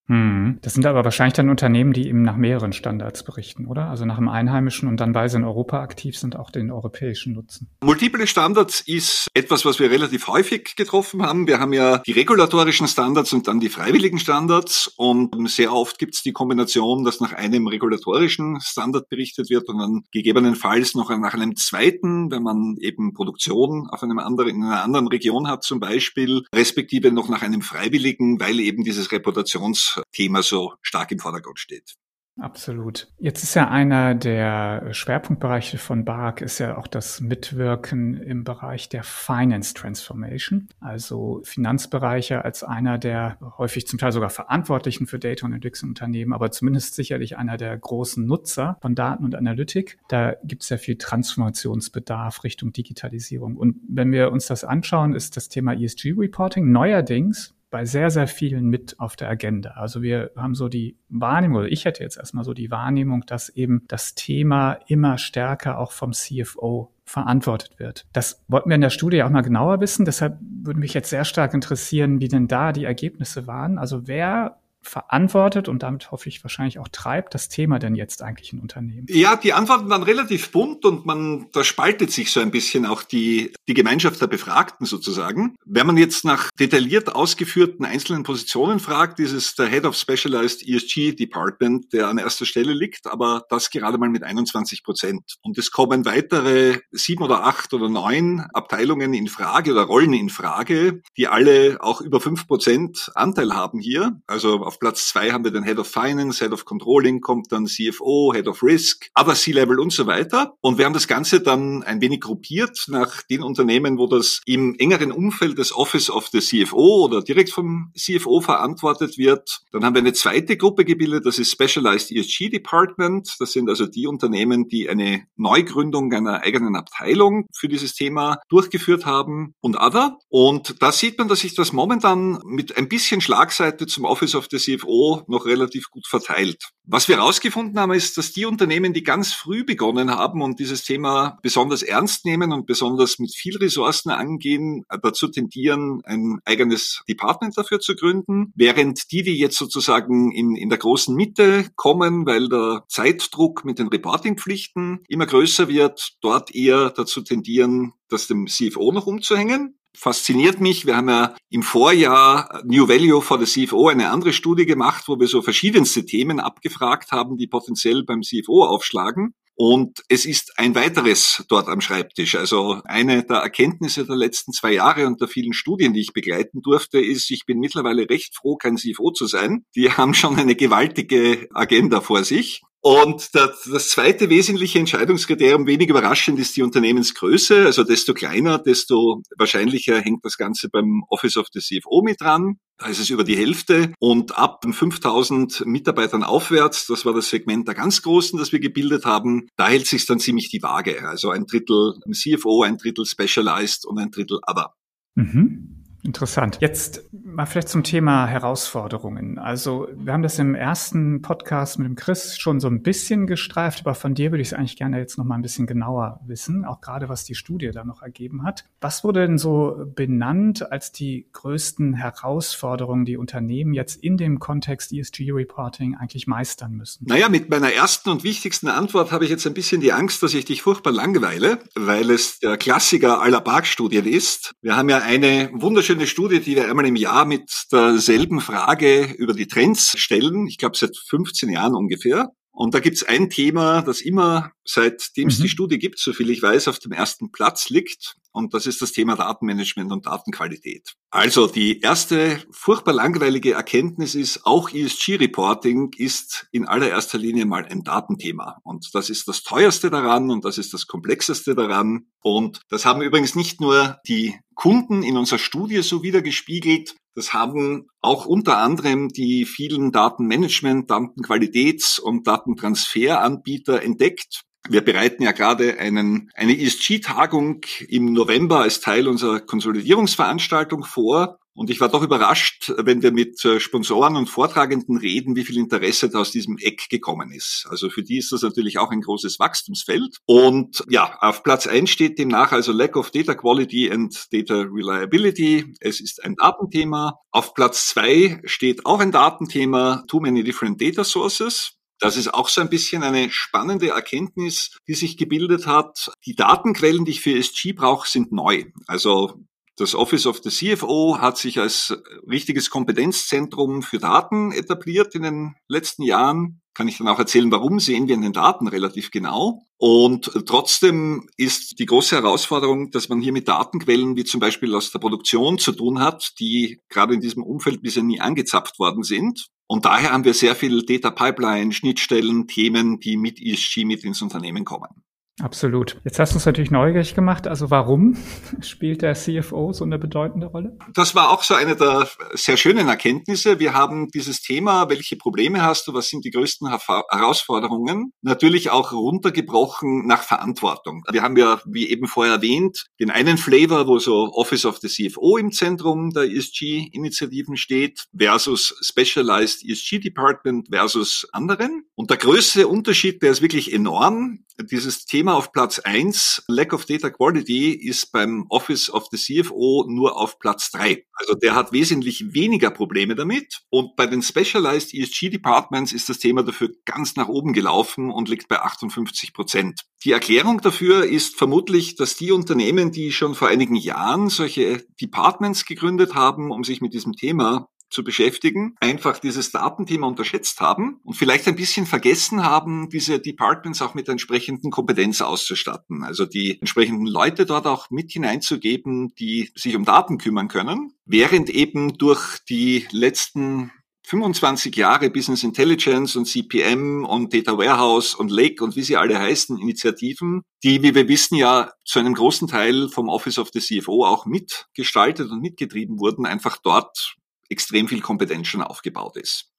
Hm. 0.09 0.59
Das 0.63 0.75
sind 0.75 0.87
aber 0.87 1.05
wahrscheinlich 1.05 1.35
dann 1.35 1.51
Unternehmen, 1.51 1.93
die 1.93 2.09
eben 2.09 2.23
nach 2.23 2.37
mehreren 2.37 2.73
Standards 2.73 3.25
berichten, 3.25 3.67
oder? 3.67 3.89
Also 3.89 4.05
nach 4.05 4.17
dem 4.17 4.29
einheimischen 4.29 4.89
und 4.89 5.01
dann, 5.01 5.15
weil 5.15 5.29
sie 5.29 5.39
in 5.39 5.45
Europa 5.45 5.81
aktiv 5.81 6.17
sind, 6.17 6.37
auch 6.37 6.51
den 6.51 6.71
europäischen 6.71 7.33
nutzen. 7.33 7.69
Multiple 7.83 8.27
Standards 8.27 8.81
ist 8.81 9.27
etwas, 9.35 9.65
was 9.65 9.81
wir 9.81 9.91
relativ 9.91 10.29
häufig 10.29 10.77
getroffen 10.77 11.23
haben. 11.23 11.49
Wir 11.49 11.59
haben 11.59 11.73
ja 11.73 11.99
die 11.99 12.13
regulatorischen 12.13 12.87
Standards 12.87 13.33
und 13.33 13.49
dann 13.49 13.59
die 13.59 13.69
freiwilligen 13.69 14.19
Standards 14.19 14.93
und 14.97 15.35
sehr 15.51 15.73
oft 15.73 15.99
gibt 15.99 16.15
es 16.15 16.23
die 16.23 16.33
Kombination, 16.33 17.05
dass 17.05 17.21
nach 17.21 17.33
einem 17.33 17.67
regulatorischen 17.67 18.61
Standard 18.61 19.09
berichtet 19.09 19.51
wird 19.51 19.69
und 19.69 19.79
dann 19.79 20.05
gegebenenfalls 20.13 20.95
noch 20.95 21.11
nach 21.19 21.35
einem 21.35 21.57
zweiten, 21.57 22.31
wenn 22.31 22.43
man 22.43 22.77
eben 22.81 23.13
Produktion 23.13 23.89
auf 23.91 24.03
einem 24.03 24.19
anderen, 24.21 24.51
in 24.51 24.63
einer 24.63 24.83
anderen 24.83 25.09
Region 25.09 25.49
hat 25.49 25.65
zum 25.65 25.81
Beispiel, 25.81 26.43
respektive 26.55 27.11
noch 27.11 27.29
nach 27.29 27.43
einem 27.43 27.63
freiwilligen, 27.63 28.39
weil 28.39 28.61
eben 28.61 28.85
dieses 28.85 29.11
Reputations 29.11 29.96
Thema 30.13 30.43
so 30.43 30.75
stark 30.83 31.13
im 31.13 31.19
Vordergrund 31.19 31.59
steht. 31.59 31.97
Absolut. 32.39 33.09
Jetzt 33.19 33.43
ist 33.43 33.55
ja 33.55 33.71
einer 33.71 34.15
der 34.15 34.93
Schwerpunktbereiche 34.93 35.79
von 35.79 36.05
BARC 36.05 36.43
ist 36.43 36.59
ja 36.59 36.77
auch 36.77 36.87
das 36.87 37.23
Mitwirken 37.23 38.15
im 38.15 38.45
Bereich 38.45 38.91
der 38.91 39.05
Finance 39.05 39.73
Transformation, 39.73 40.69
also 40.79 41.41
Finanzbereiche 41.45 42.45
als 42.45 42.63
einer 42.63 42.99
der 42.99 43.39
häufig 43.57 43.87
zum 43.87 43.99
Teil 43.99 44.13
sogar 44.13 44.29
Verantwortlichen 44.29 45.07
für 45.07 45.19
Data 45.19 45.47
und 45.47 45.55
Entwicklungsunternehmen, 45.55 46.35
aber 46.35 46.51
zumindest 46.51 46.95
sicherlich 46.95 47.39
einer 47.39 47.57
der 47.57 47.77
großen 47.77 48.27
Nutzer 48.27 48.77
von 48.83 48.95
Daten 48.95 49.25
und 49.25 49.35
Analytik. 49.35 49.99
Da 50.09 50.35
gibt 50.45 50.63
es 50.63 50.69
ja 50.69 50.77
viel 50.77 50.99
Transformationsbedarf 50.99 52.45
Richtung 52.45 52.73
Digitalisierung. 52.73 53.57
Und 53.57 53.77
wenn 53.89 54.13
wir 54.13 54.31
uns 54.31 54.47
das 54.47 54.63
anschauen, 54.63 55.15
ist 55.15 55.39
das 55.39 55.49
Thema 55.49 55.73
ESG 55.73 56.13
Reporting 56.19 56.71
neuerdings 56.71 57.56
bei 57.77 57.85
sehr, 57.85 58.09
sehr 58.09 58.27
vielen 58.27 58.71
mit 58.71 58.99
auf 58.99 59.17
der 59.17 59.29
Agenda. 59.29 59.73
Also 59.73 60.01
wir 60.01 60.31
haben 60.35 60.55
so 60.55 60.71
die 60.71 60.97
Wahrnehmung, 61.11 61.59
oder 61.59 61.69
ich 61.69 61.85
hätte 61.85 62.03
jetzt 62.03 62.17
erstmal 62.17 62.43
so 62.43 62.55
die 62.55 62.71
Wahrnehmung, 62.71 63.25
dass 63.27 63.51
eben 63.51 63.83
das 63.87 64.15
Thema 64.15 64.79
immer 64.87 65.19
stärker 65.19 65.77
auch 65.77 65.93
vom 65.93 66.13
CFO 66.15 66.91
verantwortet 67.05 67.79
wird. 67.79 68.07
Das 68.15 68.43
wollten 68.49 68.71
wir 68.71 68.77
in 68.77 68.81
der 68.81 68.89
Studie 68.89 69.23
auch 69.23 69.29
mal 69.29 69.43
genauer 69.43 69.83
wissen. 69.83 70.07
Deshalb 70.07 70.39
würde 70.41 70.81
mich 70.81 70.95
jetzt 70.95 71.11
sehr 71.11 71.27
stark 71.27 71.53
interessieren, 71.53 72.19
wie 72.19 72.29
denn 72.29 72.49
da 72.49 72.73
die 72.73 72.87
Ergebnisse 72.87 73.47
waren. 73.47 73.77
Also 73.77 74.09
wer 74.09 74.57
verantwortet 74.87 75.69
und 75.69 75.83
damit 75.83 76.11
hoffe 76.11 76.29
ich 76.29 76.43
wahrscheinlich 76.45 76.79
auch 76.79 76.89
treibt 76.89 77.35
das 77.35 77.49
Thema 77.49 77.79
denn 77.79 77.95
jetzt 77.95 78.23
eigentlich 78.23 78.53
in 78.53 78.61
Unternehmen? 78.61 79.07
Ja, 79.09 79.37
die 79.37 79.53
Antworten 79.53 79.89
waren 79.89 80.03
relativ 80.03 80.51
bunt 80.51 80.85
und 80.85 81.07
man, 81.07 81.49
da 81.53 81.65
spaltet 81.65 82.13
sich 82.13 82.33
so 82.33 82.41
ein 82.41 82.51
bisschen 82.51 82.87
auch 82.87 83.03
die, 83.03 83.53
die 83.69 83.75
Gemeinschaft 83.75 84.21
der 84.21 84.27
Befragten 84.27 84.87
sozusagen. 84.87 85.57
Wenn 85.65 85.87
man 85.87 85.97
jetzt 85.97 86.25
nach 86.25 86.51
detailliert 86.59 87.15
ausgeführten 87.15 87.85
einzelnen 87.85 88.23
Positionen 88.23 88.79
fragt, 88.79 89.21
ist 89.21 89.33
es 89.33 89.55
der 89.55 89.67
Head 89.67 89.85
of 89.85 89.97
Specialized 89.97 90.67
ESG 90.67 91.13
Department, 91.13 91.93
der 91.93 92.09
an 92.09 92.19
erster 92.19 92.47
Stelle 92.47 92.73
liegt, 92.73 93.07
aber 93.07 93.45
das 93.49 93.71
gerade 93.71 93.99
mal 93.99 94.09
mit 94.09 94.23
21 94.23 94.83
Prozent. 94.85 95.37
Und 95.43 95.59
es 95.59 95.71
kommen 95.71 96.05
weitere 96.05 96.81
sieben 96.91 97.23
oder 97.23 97.45
acht 97.45 97.73
oder 97.75 97.89
neun 97.89 98.41
Abteilungen 98.53 99.15
in 99.15 99.29
Frage 99.29 99.73
oder 99.73 99.83
Rollen 99.83 100.13
in 100.13 100.31
Frage, 100.31 101.03
die 101.17 101.29
alle 101.29 101.79
auch 101.81 102.01
über 102.01 102.21
fünf 102.21 102.47
Prozent 102.47 103.11
Anteil 103.15 103.55
haben 103.55 103.81
hier. 103.81 104.21
Also 104.27 104.61
auf 104.61 104.76
Platz 104.79 105.09
zwei 105.09 105.31
haben 105.31 105.45
wir 105.45 105.51
den 105.51 105.65
Head 105.65 105.79
of 105.79 105.89
Finance, 105.89 106.43
Head 106.43 106.53
of 106.53 106.65
Controlling, 106.65 107.21
kommt 107.21 107.53
dann 107.53 107.67
CFO, 107.67 108.33
Head 108.35 108.49
of 108.49 108.63
Risk, 108.63 109.09
aber 109.15 109.35
C-Level 109.35 109.79
und 109.81 109.93
so 109.93 110.07
weiter. 110.07 110.55
Und 110.61 110.79
wir 110.79 110.85
haben 110.85 110.93
das 110.93 111.09
Ganze 111.09 111.41
dann 111.41 111.83
ein 111.83 112.01
wenig 112.01 112.21
gruppiert 112.21 112.87
nach 112.89 113.23
den 113.23 113.43
Unternehmen, 113.43 113.99
wo 113.99 114.07
das 114.07 114.41
im 114.47 114.75
engeren 114.79 115.13
Umfeld 115.13 115.59
des 115.59 115.75
Office 115.75 116.11
of 116.11 116.29
the 116.29 116.41
CFO 116.41 117.05
oder 117.05 117.23
direkt 117.23 117.51
vom 117.51 117.93
CFO 117.97 118.41
verantwortet 118.41 119.19
wird. 119.19 119.61
Dann 119.73 119.85
haben 119.85 119.95
wir 119.95 120.01
eine 120.01 120.13
zweite 120.13 120.57
Gruppe 120.57 120.85
gebildet, 120.85 121.27
das 121.27 121.39
ist 121.39 121.53
Specialized 121.53 122.11
ESG 122.11 122.49
Department. 122.51 123.35
Das 123.39 123.53
sind 123.53 123.69
also 123.69 123.87
die 123.87 124.07
Unternehmen, 124.07 124.69
die 124.69 124.89
eine 124.89 125.27
Neugründung 125.37 126.13
einer 126.13 126.43
eigenen 126.43 126.77
Abteilung 126.77 127.47
für 127.53 127.69
dieses 127.69 127.95
Thema 127.95 128.39
durchgeführt 128.49 129.07
haben 129.07 129.55
und 129.61 129.77
other. 129.77 130.19
Und 130.29 130.83
da 130.83 130.93
sieht 130.93 131.19
man, 131.19 131.29
dass 131.29 131.41
sich 131.41 131.55
das 131.55 131.73
momentan 131.73 132.41
mit 132.45 132.77
ein 132.77 132.89
bisschen 132.89 133.21
Schlagseite 133.21 133.87
zum 133.87 134.05
Office 134.05 134.35
of 134.35 134.47
the 134.51 134.59
CFO 134.67 135.23
noch 135.29 135.47
relativ 135.47 135.91
gut 135.91 136.07
verteilt. 136.07 136.71
Was 136.89 137.09
wir 137.09 137.17
herausgefunden 137.17 137.79
haben, 137.81 137.93
ist, 137.93 138.17
dass 138.17 138.33
die 138.33 138.45
Unternehmen, 138.45 138.93
die 138.93 139.03
ganz 139.03 139.33
früh 139.33 139.65
begonnen 139.65 140.11
haben 140.11 140.41
und 140.41 140.61
dieses 140.61 140.85
Thema 140.85 141.39
besonders 141.43 141.83
ernst 141.83 142.25
nehmen 142.25 142.53
und 142.53 142.67
besonders 142.67 143.19
mit 143.19 143.35
viel 143.35 143.57
Ressourcen 143.57 144.11
angehen, 144.11 144.85
dazu 145.03 145.27
tendieren, 145.27 146.01
ein 146.05 146.39
eigenes 146.45 147.03
Department 147.09 147.59
dafür 147.59 147.81
zu 147.81 147.97
gründen, 147.97 148.53
während 148.55 149.11
die, 149.11 149.25
die 149.25 149.37
jetzt 149.37 149.59
sozusagen 149.59 150.31
in, 150.31 150.55
in 150.55 150.69
der 150.69 150.79
großen 150.79 151.15
Mitte 151.15 151.67
kommen, 151.75 152.25
weil 152.25 152.49
der 152.49 152.85
Zeitdruck 152.89 153.65
mit 153.65 153.81
den 153.81 153.89
Reportingpflichten 153.89 155.01
immer 155.09 155.27
größer 155.27 155.69
wird, 155.69 156.17
dort 156.21 156.55
eher 156.55 156.91
dazu 156.91 157.23
tendieren, 157.23 157.95
das 158.09 158.29
dem 158.29 158.47
CFO 158.47 158.93
noch 158.93 159.07
umzuhängen 159.07 159.77
fasziniert 159.97 160.61
mich. 160.61 160.87
Wir 160.87 160.97
haben 160.97 161.09
ja 161.09 161.35
im 161.51 161.63
Vorjahr 161.63 162.63
New 162.65 162.89
Value 162.89 163.23
for 163.23 163.45
the 163.45 163.67
CFO 163.67 163.89
eine 163.89 164.11
andere 164.11 164.33
Studie 164.33 164.67
gemacht, 164.67 165.05
wo 165.09 165.19
wir 165.19 165.27
so 165.27 165.43
verschiedenste 165.43 166.05
Themen 166.05 166.41
abgefragt 166.41 167.13
haben, 167.13 167.37
die 167.37 167.47
potenziell 167.47 168.05
beim 168.05 168.23
CFO 168.23 168.65
aufschlagen. 168.65 169.35
Und 169.59 170.03
es 170.11 170.27
ist 170.27 170.59
ein 170.59 170.75
weiteres 170.75 171.43
dort 171.49 171.69
am 171.69 171.81
Schreibtisch. 171.81 172.35
Also 172.35 172.83
eine 172.85 173.25
der 173.25 173.39
Erkenntnisse 173.39 174.05
der 174.05 174.17
letzten 174.17 174.53
zwei 174.53 174.75
Jahre 174.75 175.07
und 175.07 175.23
der 175.23 175.29
vielen 175.29 175.55
Studien, 175.55 175.95
die 175.95 176.03
ich 176.03 176.13
begleiten 176.13 176.61
durfte, 176.61 177.01
ist, 177.01 177.31
ich 177.31 177.47
bin 177.47 177.59
mittlerweile 177.59 178.09
recht 178.11 178.37
froh, 178.37 178.57
kein 178.57 178.77
CFO 178.77 179.13
zu 179.13 179.27
sein. 179.27 179.65
Die 179.75 179.91
haben 179.91 180.13
schon 180.13 180.37
eine 180.37 180.57
gewaltige 180.57 181.49
Agenda 181.55 182.03
vor 182.03 182.23
sich. 182.23 182.61
Und 182.83 183.35
das, 183.35 183.65
das 183.65 183.89
zweite 183.89 184.31
wesentliche 184.31 184.79
Entscheidungskriterium, 184.79 185.67
wenig 185.67 185.89
überraschend, 185.89 186.39
ist 186.39 186.57
die 186.57 186.63
Unternehmensgröße. 186.63 187.67
Also 187.67 187.83
desto 187.83 188.15
kleiner, 188.15 188.59
desto 188.59 189.23
wahrscheinlicher 189.37 190.01
hängt 190.01 190.25
das 190.25 190.37
Ganze 190.37 190.69
beim 190.69 191.03
Office 191.09 191.37
of 191.37 191.49
the 191.53 191.61
CFO 191.61 192.03
mit 192.03 192.21
dran. 192.21 192.59
Da 192.79 192.87
ist 192.87 193.01
es 193.01 193.11
über 193.11 193.25
die 193.25 193.37
Hälfte 193.37 193.93
und 193.99 194.39
ab 194.39 194.65
5000 194.71 195.65
Mitarbeitern 195.65 196.23
aufwärts, 196.23 196.87
das 196.87 197.07
war 197.07 197.15
das 197.15 197.31
Segment 197.31 197.67
der 197.67 197.75
ganz 197.75 198.03
Großen, 198.03 198.39
das 198.39 198.53
wir 198.53 198.61
gebildet 198.61 199.07
haben, 199.07 199.49
da 199.57 199.69
hält 199.69 199.87
sich 199.87 200.05
dann 200.05 200.21
ziemlich 200.21 200.51
die 200.51 200.63
Waage. 200.63 201.09
Also 201.09 201.31
ein 201.31 201.47
Drittel 201.47 201.95
CFO, 202.13 202.63
ein 202.63 202.77
Drittel 202.77 203.07
Specialized 203.07 203.87
und 203.87 203.99
ein 203.99 204.11
Drittel 204.11 204.41
Other. 204.47 204.75
Mhm. 205.15 205.86
Interessant. 206.07 206.59
Jetzt 206.61 207.03
mal 207.13 207.47
vielleicht 207.47 207.69
zum 207.69 207.83
Thema 207.83 208.27
Herausforderungen. 208.27 209.39
Also 209.39 209.89
wir 209.93 210.13
haben 210.13 210.23
das 210.23 210.39
im 210.39 210.55
ersten 210.55 211.21
Podcast 211.21 211.81
mit 211.81 211.89
dem 211.89 211.97
Chris 211.97 212.39
schon 212.39 212.61
so 212.61 212.69
ein 212.69 212.83
bisschen 212.83 213.27
gestreift, 213.27 213.81
aber 213.81 213.97
von 213.97 214.15
dir 214.15 214.31
würde 214.31 214.41
ich 214.41 214.49
es 214.49 214.55
eigentlich 214.55 214.77
gerne 214.77 214.99
jetzt 214.99 215.19
noch 215.19 215.25
mal 215.25 215.35
ein 215.35 215.43
bisschen 215.43 215.67
genauer 215.67 216.21
wissen, 216.25 216.65
auch 216.65 216.81
gerade 216.81 217.09
was 217.09 217.25
die 217.25 217.35
Studie 217.35 217.73
da 217.73 217.83
noch 217.83 218.03
ergeben 218.03 218.45
hat. 218.45 218.67
Was 218.81 219.03
wurde 219.03 219.27
denn 219.27 219.37
so 219.37 219.85
benannt 219.97 220.71
als 220.71 220.93
die 220.93 221.27
größten 221.33 221.95
Herausforderungen, 221.95 223.05
die 223.05 223.17
Unternehmen 223.17 223.75
jetzt 223.75 223.97
in 223.97 224.17
dem 224.17 224.39
Kontext 224.39 224.93
ESG 224.93 225.33
Reporting 225.33 225.97
eigentlich 225.97 226.29
meistern 226.29 226.75
müssen? 226.75 227.05
Naja, 227.09 227.29
mit 227.29 227.51
meiner 227.51 227.73
ersten 227.73 228.11
und 228.11 228.23
wichtigsten 228.23 228.69
Antwort 228.69 229.11
habe 229.11 229.25
ich 229.25 229.31
jetzt 229.31 229.47
ein 229.47 229.55
bisschen 229.55 229.81
die 229.81 229.93
Angst, 229.93 230.23
dass 230.23 230.35
ich 230.35 230.45
dich 230.45 230.63
furchtbar 230.63 230.93
langweile, 230.93 231.59
weil 231.75 232.13
es 232.13 232.39
der 232.39 232.57
Klassiker 232.57 233.21
aller 233.21 233.41
Parkstudien 233.41 234.07
ist. 234.07 234.55
Wir 234.63 234.77
haben 234.77 234.89
ja 234.89 234.99
eine 234.99 235.51
wunderschöne 235.53 235.96
eine 235.97 236.07
Studie, 236.07 236.41
die 236.41 236.57
wir 236.57 236.69
einmal 236.69 236.87
im 236.87 236.97
Jahr 236.97 237.25
mit 237.25 237.51
derselben 237.73 238.41
Frage 238.41 239.05
über 239.19 239.35
die 239.35 239.47
Trends 239.47 239.93
stellen. 239.97 240.47
Ich 240.47 240.59
glaube 240.59 240.77
seit 240.77 240.97
15 240.97 241.49
Jahren 241.51 241.75
ungefähr. 241.75 242.31
Und 242.53 242.75
da 242.75 242.81
gibt 242.81 242.97
es 242.97 243.03
ein 243.03 243.29
Thema, 243.29 243.83
das 243.83 244.01
immer, 244.01 244.53
seitdem 244.65 245.29
es 245.29 245.39
mhm. 245.39 245.43
die 245.43 245.49
Studie 245.49 245.79
gibt, 245.79 245.99
so 245.99 246.15
viel 246.15 246.31
ich 246.31 246.41
weiß, 246.41 246.69
auf 246.69 246.79
dem 246.79 246.93
ersten 246.93 247.31
Platz 247.31 247.69
liegt. 247.69 248.17
Und 248.37 248.53
das 248.53 248.67
ist 248.67 248.83
das 248.83 248.93
Thema 248.93 249.17
Datenmanagement 249.17 249.91
und 249.91 250.05
Datenqualität. 250.05 250.93
Also 251.11 251.47
die 251.47 251.81
erste 251.81 252.45
furchtbar 252.51 252.93
langweilige 252.93 253.53
Erkenntnis 253.53 254.15
ist, 254.15 254.45
auch 254.45 254.69
ESG-Reporting 254.71 255.95
ist 255.97 256.47
in 256.53 256.69
allererster 256.69 257.17
Linie 257.17 257.47
mal 257.47 257.65
ein 257.65 257.83
Datenthema. 257.83 258.59
Und 258.63 258.91
das 258.93 259.09
ist 259.09 259.27
das 259.27 259.43
teuerste 259.43 259.89
daran 259.89 260.31
und 260.31 260.45
das 260.45 260.59
ist 260.59 260.75
das 260.75 260.87
komplexeste 260.87 261.55
daran. 261.55 262.09
Und 262.21 262.61
das 262.69 262.85
haben 262.85 263.01
übrigens 263.01 263.37
nicht 263.37 263.63
nur 263.63 264.01
die 264.07 264.39
Kunden 264.55 265.03
in 265.03 265.17
unserer 265.17 265.39
Studie 265.39 265.81
so 265.81 266.03
wieder 266.03 266.21
gespiegelt, 266.21 266.95
das 267.15 267.33
haben 267.33 267.87
auch 268.03 268.27
unter 268.27 268.59
anderem 268.59 269.09
die 269.09 269.47
vielen 269.47 269.93
Datenmanagement, 269.93 270.91
Datenqualitäts- 270.91 271.99
und 271.99 272.27
Datentransferanbieter 272.27 273.83
entdeckt. 273.83 274.43
Wir 274.69 274.83
bereiten 274.83 275.23
ja 275.23 275.33
gerade 275.33 275.79
einen, 275.79 276.31
eine 276.35 276.59
ESG-Tagung 276.59 277.63
im 277.89 278.13
November 278.13 278.61
als 278.61 278.81
Teil 278.81 279.09
unserer 279.09 279.41
Konsolidierungsveranstaltung 279.41 280.85
vor. 280.85 281.39
Und 281.57 281.71
ich 281.71 281.81
war 281.81 281.89
doch 281.89 282.03
überrascht, 282.03 282.71
wenn 282.77 283.03
wir 283.03 283.13
mit 283.13 283.43
äh, 283.47 283.61
Sponsoren 283.61 284.17
und 284.17 284.29
Vortragenden 284.29 284.99
reden, 284.99 285.37
wie 285.37 285.45
viel 285.45 285.57
Interesse 285.57 286.11
da 286.11 286.19
aus 286.19 286.31
diesem 286.31 286.59
Eck 286.59 286.91
gekommen 286.91 287.33
ist. 287.33 287.67
Also 287.71 287.89
für 287.89 288.03
die 288.03 288.19
ist 288.19 288.31
das 288.31 288.43
natürlich 288.43 288.77
auch 288.79 288.91
ein 288.91 289.01
großes 289.01 289.39
Wachstumsfeld. 289.39 290.19
Und 290.27 290.85
ja, 290.91 291.17
auf 291.21 291.43
Platz 291.43 291.67
eins 291.67 291.89
steht 291.89 292.19
demnach 292.19 292.53
also 292.53 292.73
Lack 292.73 292.95
of 292.97 293.11
Data 293.11 293.35
Quality 293.35 293.91
and 293.91 294.27
Data 294.33 294.67
Reliability. 294.71 295.75
Es 295.81 296.01
ist 296.01 296.23
ein 296.23 296.37
Datenthema. 296.37 297.21
Auf 297.31 297.55
Platz 297.55 297.87
zwei 297.87 298.39
steht 298.45 298.85
auch 298.85 299.01
ein 299.01 299.11
Datenthema, 299.11 300.05
Too 300.09 300.21
Many 300.21 300.45
Different 300.45 300.79
Data 300.83 301.05
Sources. 301.05 301.73
Das 301.99 302.17
ist 302.17 302.33
auch 302.33 302.49
so 302.49 302.61
ein 302.61 302.69
bisschen 302.69 303.03
eine 303.03 303.31
spannende 303.31 303.91
Erkenntnis, 303.91 304.77
die 304.87 304.95
sich 304.95 305.17
gebildet 305.17 305.67
hat. 305.67 306.11
Die 306.27 306.35
Datenquellen, 306.35 307.05
die 307.05 307.13
ich 307.13 307.21
für 307.21 307.37
SG 307.37 307.73
brauche, 307.73 308.09
sind 308.09 308.33
neu. 308.33 308.65
Also 308.87 309.41
das 309.79 309.95
Office 309.95 310.27
of 310.27 310.41
the 310.43 310.51
CFO 310.51 311.19
hat 311.21 311.37
sich 311.37 311.59
als 311.59 311.95
richtiges 312.27 312.71
Kompetenzzentrum 312.71 313.83
für 313.83 313.99
Daten 313.99 314.51
etabliert 314.53 315.15
in 315.15 315.23
den 315.23 315.55
letzten 315.69 316.03
Jahren. 316.03 316.63
Kann 316.73 316.89
ich 316.89 316.97
dann 316.99 317.09
auch 317.09 317.19
erzählen, 317.19 317.51
warum 317.51 317.79
sehen 317.79 318.09
wir 318.09 318.15
in 318.15 318.23
den 318.23 318.33
Daten 318.33 318.69
relativ 318.69 319.11
genau. 319.11 319.63
Und 319.79 320.31
trotzdem 320.47 321.29
ist 321.37 321.79
die 321.79 321.87
große 321.87 322.17
Herausforderung, 322.17 322.91
dass 322.91 323.11
man 323.11 323.21
hier 323.21 323.33
mit 323.33 323.49
Datenquellen 323.49 324.17
wie 324.17 324.25
zum 324.25 324.41
Beispiel 324.41 324.75
aus 324.75 324.91
der 324.91 324.99
Produktion 324.99 325.59
zu 325.59 325.73
tun 325.73 326.01
hat, 326.01 326.33
die 326.41 326.81
gerade 326.89 327.13
in 327.13 327.21
diesem 327.21 327.43
Umfeld 327.43 327.83
bisher 327.83 328.03
nie 328.03 328.21
angezapft 328.21 328.79
worden 328.79 329.03
sind. 329.03 329.49
Und 329.69 329.85
daher 329.85 330.13
haben 330.13 330.25
wir 330.25 330.35
sehr 330.35 330.55
viel 330.55 330.85
Data 330.85 331.11
Pipeline, 331.11 331.73
Schnittstellen, 331.73 332.47
Themen, 332.47 333.01
die 333.01 333.17
mit 333.17 333.41
ESG 333.41 333.85
mit 333.85 334.05
ins 334.05 334.23
Unternehmen 334.23 334.65
kommen. 334.65 335.03
Absolut. 335.43 336.01
Jetzt 336.03 336.19
hast 336.19 336.33
du 336.33 336.39
es 336.39 336.47
natürlich 336.47 336.71
neugierig 336.71 337.15
gemacht. 337.15 337.47
Also 337.47 337.71
warum 337.71 338.17
spielt 338.63 339.03
der 339.03 339.15
CFO 339.15 339.73
so 339.75 339.85
eine 339.85 339.99
bedeutende 339.99 340.47
Rolle? 340.47 340.79
Das 340.95 341.15
war 341.15 341.31
auch 341.31 341.43
so 341.43 341.55
eine 341.55 341.77
der 341.77 342.09
sehr 342.33 342.57
schönen 342.57 342.89
Erkenntnisse. 342.89 343.59
Wir 343.59 343.75
haben 343.75 344.09
dieses 344.09 344.41
Thema, 344.41 344.89
welche 344.89 345.17
Probleme 345.17 345.63
hast 345.63 345.87
du, 345.87 345.93
was 345.93 346.09
sind 346.09 346.25
die 346.25 346.31
größten 346.31 346.69
Herausforderungen, 346.69 348.13
natürlich 348.23 348.71
auch 348.71 348.93
runtergebrochen 348.93 350.07
nach 350.07 350.23
Verantwortung. 350.23 351.03
Wir 351.11 351.23
haben 351.23 351.37
ja, 351.37 351.61
wie 351.67 351.91
eben 351.91 352.07
vorher 352.07 352.37
erwähnt, 352.37 352.87
den 352.99 353.11
einen 353.11 353.37
Flavor, 353.37 353.87
wo 353.87 353.99
so 353.99 354.31
Office 354.33 354.65
of 354.65 354.79
the 354.79 354.89
CFO 354.89 355.37
im 355.37 355.53
Zentrum 355.53 356.11
der 356.11 356.25
ESG-Initiativen 356.25 357.59
steht, 357.59 358.07
versus 358.17 358.75
Specialized 358.81 359.69
ESG 359.69 359.99
Department 359.99 360.69
versus 360.71 361.27
anderen. 361.33 361.85
Und 361.95 362.09
der 362.09 362.17
größte 362.17 362.69
Unterschied, 362.69 363.23
der 363.23 363.33
ist 363.33 363.43
wirklich 363.43 363.73
enorm. 363.73 364.46
Dieses 364.63 365.05
Thema 365.05 365.35
auf 365.35 365.53
Platz 365.53 365.79
eins, 365.79 366.43
Lack 366.49 366.73
of 366.73 366.87
Data 366.87 367.11
Quality, 367.11 367.73
ist 367.73 368.13
beim 368.13 368.47
Office 368.49 368.91
of 368.91 369.09
the 369.11 369.17
CFO 369.17 369.87
nur 369.89 370.17
auf 370.17 370.39
Platz 370.39 370.71
drei. 370.71 371.05
Also 371.15 371.35
der 371.35 371.55
hat 371.55 371.73
wesentlich 371.73 372.35
weniger 372.35 372.71
Probleme 372.71 373.15
damit. 373.15 373.63
Und 373.71 373.97
bei 373.97 374.07
den 374.07 374.23
Specialized 374.23 374.95
ESG 374.95 375.31
Departments 375.31 375.93
ist 375.93 376.09
das 376.09 376.19
Thema 376.19 376.43
dafür 376.43 376.71
ganz 376.85 377.17
nach 377.17 377.29
oben 377.29 377.53
gelaufen 377.53 378.11
und 378.11 378.29
liegt 378.29 378.49
bei 378.49 378.61
58 378.61 379.33
Prozent. 379.33 379.83
Die 380.05 380.13
Erklärung 380.13 380.61
dafür 380.61 381.05
ist 381.05 381.37
vermutlich, 381.37 381.97
dass 381.97 382.17
die 382.17 382.33
Unternehmen, 382.33 382.93
die 382.93 383.13
schon 383.13 383.35
vor 383.35 383.49
einigen 383.49 383.77
Jahren 383.77 384.29
solche 384.29 384.85
Departments 385.01 385.65
gegründet 385.65 386.15
haben, 386.15 386.51
um 386.51 386.65
sich 386.65 386.81
mit 386.81 386.95
diesem 386.95 387.15
Thema 387.15 387.69
zu 387.91 388.05
beschäftigen, 388.05 388.75
einfach 388.81 389.19
dieses 389.19 389.51
Datenthema 389.51 390.07
unterschätzt 390.07 390.61
haben 390.61 391.01
und 391.05 391.15
vielleicht 391.15 391.47
ein 391.49 391.57
bisschen 391.57 391.87
vergessen 391.87 392.43
haben, 392.43 392.89
diese 392.91 393.21
Departments 393.21 393.83
auch 393.83 393.95
mit 393.95 394.09
entsprechenden 394.09 394.71
Kompetenz 394.71 395.21
auszustatten. 395.21 396.03
Also 396.03 396.27
die 396.27 396.59
entsprechenden 396.59 397.07
Leute 397.07 397.47
dort 397.47 397.67
auch 397.67 397.91
mit 397.91 398.13
hineinzugeben, 398.13 399.15
die 399.19 399.51
sich 399.55 399.77
um 399.77 399.85
Daten 399.85 400.19
kümmern 400.19 400.49
können, 400.49 400.93
während 401.05 401.51
eben 401.51 401.97
durch 401.99 402.39
die 402.49 402.87
letzten 402.91 403.71
25 404.07 404.77
Jahre 404.77 405.11
Business 405.11 405.43
Intelligence 405.43 406.15
und 406.15 406.27
CPM 406.27 407.05
und 407.05 407.35
Data 407.35 407.59
Warehouse 407.59 408.15
und 408.15 408.31
Lake 408.31 408.63
und 408.63 408.77
wie 408.77 408.83
sie 408.83 408.97
alle 408.97 409.19
heißen, 409.19 409.59
Initiativen, 409.59 410.43
die, 410.63 410.83
wie 410.85 410.95
wir 410.95 411.09
wissen, 411.09 411.35
ja 411.35 411.73
zu 411.85 411.99
einem 411.99 412.15
großen 412.15 412.47
Teil 412.47 412.89
vom 412.89 413.09
Office 413.09 413.39
of 413.39 413.51
the 413.53 413.59
CFO 413.59 414.05
auch 414.05 414.25
mitgestaltet 414.25 415.29
und 415.33 415.43
mitgetrieben 415.43 415.99
wurden, 415.99 416.25
einfach 416.25 416.59
dort 416.63 417.17
extrem 417.51 417.89
viel 417.89 418.01
Kompetenz 418.01 418.49
schon 418.49 418.63
aufgebaut 418.63 419.17
ist. 419.17 419.53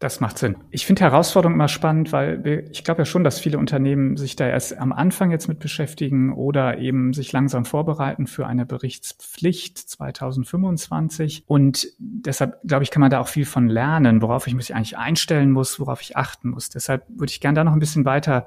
Das 0.00 0.18
macht 0.18 0.38
Sinn. 0.38 0.56
Ich 0.70 0.86
finde 0.86 1.02
Herausforderung 1.02 1.52
immer 1.52 1.68
spannend, 1.68 2.10
weil 2.10 2.42
wir, 2.42 2.70
ich 2.70 2.84
glaube 2.84 3.02
ja 3.02 3.04
schon, 3.04 3.22
dass 3.22 3.38
viele 3.38 3.58
Unternehmen 3.58 4.16
sich 4.16 4.34
da 4.34 4.48
erst 4.48 4.78
am 4.78 4.94
Anfang 4.94 5.30
jetzt 5.30 5.46
mit 5.46 5.58
beschäftigen 5.58 6.32
oder 6.32 6.78
eben 6.78 7.12
sich 7.12 7.30
langsam 7.32 7.66
vorbereiten 7.66 8.26
für 8.26 8.46
eine 8.46 8.64
Berichtspflicht 8.64 9.76
2025. 9.76 11.44
Und 11.46 11.88
deshalb, 11.98 12.62
glaube 12.66 12.82
ich, 12.82 12.90
kann 12.90 13.02
man 13.02 13.10
da 13.10 13.20
auch 13.20 13.28
viel 13.28 13.44
von 13.44 13.68
lernen, 13.68 14.22
worauf 14.22 14.46
ich 14.46 14.54
mich 14.54 14.74
eigentlich 14.74 14.96
einstellen 14.96 15.50
muss, 15.50 15.78
worauf 15.78 16.00
ich 16.00 16.16
achten 16.16 16.48
muss. 16.48 16.70
Deshalb 16.70 17.04
würde 17.10 17.30
ich 17.30 17.42
gerne 17.42 17.56
da 17.56 17.64
noch 17.64 17.74
ein 17.74 17.78
bisschen 17.78 18.06
weiter 18.06 18.46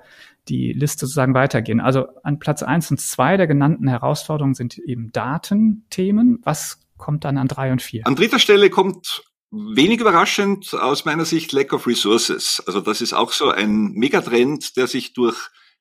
die 0.50 0.74
Liste 0.74 1.06
sozusagen 1.06 1.36
weitergehen. 1.36 1.80
Also 1.80 2.08
an 2.24 2.40
Platz 2.40 2.64
eins 2.64 2.90
und 2.90 3.00
zwei 3.00 3.38
der 3.38 3.46
genannten 3.46 3.88
Herausforderungen 3.88 4.56
sind 4.56 4.80
eben 4.80 5.12
Datenthemen. 5.12 6.40
Was 6.42 6.83
kommt 7.04 7.26
dann 7.26 7.38
an 7.38 7.50
drei 7.50 7.74
und 7.74 7.82
vier? 7.82 8.08
An 8.08 8.16
dritter 8.16 8.40
Stelle 8.40 8.70
kommt 8.70 9.24
wenig 9.52 10.00
überraschend 10.00 10.74
aus 10.74 11.04
meiner 11.04 11.26
Sicht 11.26 11.52
Lack 11.52 11.74
of 11.74 11.86
Resources. 11.86 12.64
Also 12.66 12.80
das 12.80 13.02
ist 13.02 13.14
auch 13.14 13.34
so 13.34 13.50
ein 13.50 13.92
Megatrend, 13.92 14.78
der 14.78 14.88
sich 14.88 15.14
durch 15.14 15.38